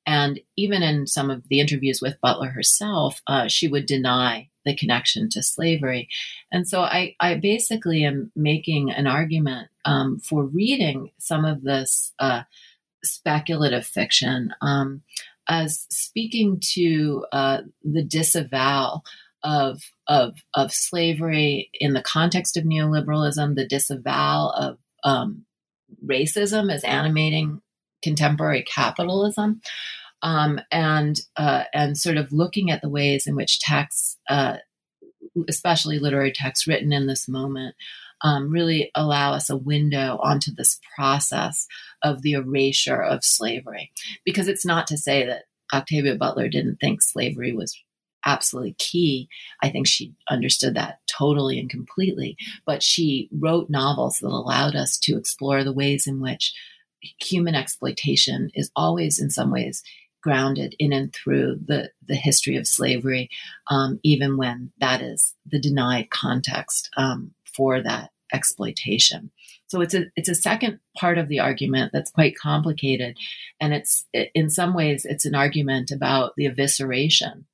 [0.07, 4.75] And even in some of the interviews with Butler herself, uh, she would deny the
[4.75, 6.09] connection to slavery.
[6.51, 12.13] And so I, I basically am making an argument um, for reading some of this
[12.19, 12.43] uh,
[13.03, 15.03] speculative fiction um,
[15.49, 19.05] as speaking to uh, the disavowal
[19.43, 25.45] of, of, of slavery in the context of neoliberalism, the disavowal of um,
[26.05, 27.61] racism as animating
[28.05, 29.61] contemporary capitalism.
[30.23, 34.57] Um, and uh, and sort of looking at the ways in which texts, uh,
[35.49, 37.75] especially literary texts written in this moment,
[38.23, 41.67] um, really allow us a window onto this process
[42.03, 43.91] of the erasure of slavery.
[44.25, 45.45] Because it's not to say that
[45.75, 47.79] Octavia Butler didn't think slavery was
[48.25, 49.29] absolutely key.
[49.63, 52.37] I think she understood that totally and completely.
[52.65, 56.55] But she wrote novels that allowed us to explore the ways in which
[57.21, 59.83] human exploitation is always, in some ways,
[60.23, 63.29] grounded in and through the, the history of slavery,
[63.71, 69.31] um, even when that is the denied context um, for that exploitation.
[69.67, 73.17] So it's a it's a second part of the argument that's quite complicated,
[73.61, 77.45] and it's in some ways it's an argument about the evisceration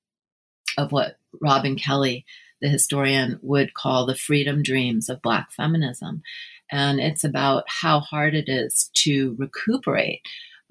[0.76, 2.24] of what Robin Kelley,
[2.60, 6.22] the historian, would call the freedom dreams of Black feminism,
[6.70, 10.22] and it's about how hard it is to recuperate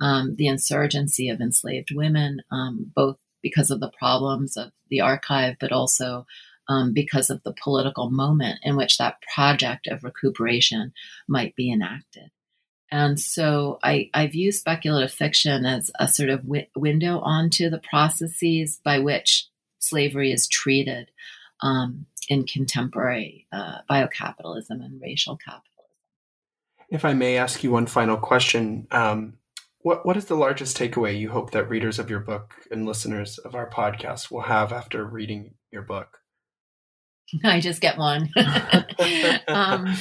[0.01, 5.55] um, the insurgency of enslaved women, um, both because of the problems of the archive,
[5.59, 6.25] but also
[6.67, 10.93] um, because of the political moment in which that project of recuperation
[11.27, 12.31] might be enacted.
[12.91, 17.79] And so I, I view speculative fiction as a sort of wi- window onto the
[17.79, 19.47] processes by which
[19.79, 21.11] slavery is treated
[21.61, 25.65] um, in contemporary uh, biocapitalism and racial capitalism.
[26.91, 29.33] If I may ask you one final question, um,
[29.81, 33.37] what what is the largest takeaway you hope that readers of your book and listeners
[33.37, 36.19] of our podcast will have after reading your book?
[37.43, 38.29] I just get one.
[39.47, 39.93] um,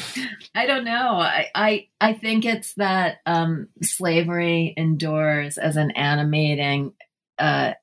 [0.54, 1.18] I don't know.
[1.18, 6.92] I, I, I think it's that um, slavery endures as an animating,
[7.38, 7.74] uh,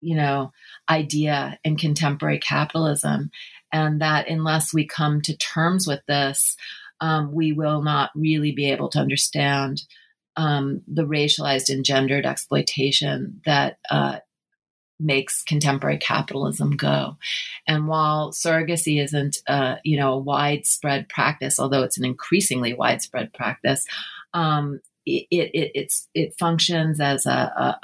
[0.00, 0.52] you know,
[0.88, 3.30] idea in contemporary capitalism,
[3.72, 6.56] and that unless we come to terms with this,
[7.02, 9.82] um, we will not really be able to understand
[10.36, 14.18] um, the racialized and gendered exploitation that uh,
[15.00, 17.16] makes contemporary capitalism go.
[17.66, 23.32] And while surrogacy isn't, uh, you know, a widespread practice, although it's an increasingly widespread
[23.34, 23.84] practice,
[24.32, 27.30] um, it, it, it functions as a,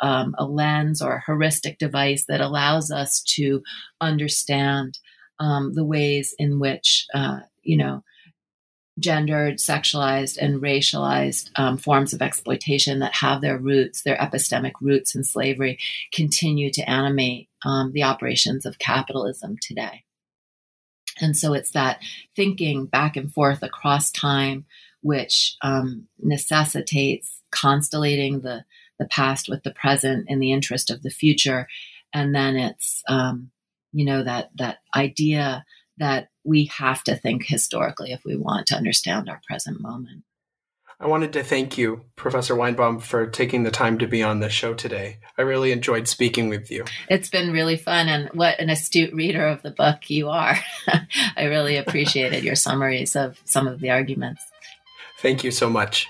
[0.00, 3.64] a, um, a, lens or a heuristic device that allows us to
[4.00, 5.00] understand
[5.40, 8.04] um, the ways in which, uh, you know,
[8.98, 15.14] gendered, sexualized, and racialized um, forms of exploitation that have their roots, their epistemic roots
[15.14, 15.78] in slavery,
[16.12, 20.04] continue to animate um, the operations of capitalism today.
[21.20, 22.00] And so it's that
[22.36, 24.66] thinking back and forth across time,
[25.00, 28.64] which um, necessitates constellating the,
[28.98, 31.66] the past with the present in the interest of the future.
[32.12, 33.50] And then it's, um,
[33.92, 35.64] you know, that, that idea
[35.98, 40.24] that we have to think historically if we want to understand our present moment.
[41.00, 44.48] I wanted to thank you, Professor Weinbaum, for taking the time to be on the
[44.48, 45.20] show today.
[45.36, 46.84] I really enjoyed speaking with you.
[47.08, 50.58] It's been really fun, and what an astute reader of the book you are.
[51.36, 54.42] I really appreciated your summaries of some of the arguments.
[55.20, 56.08] Thank you so much.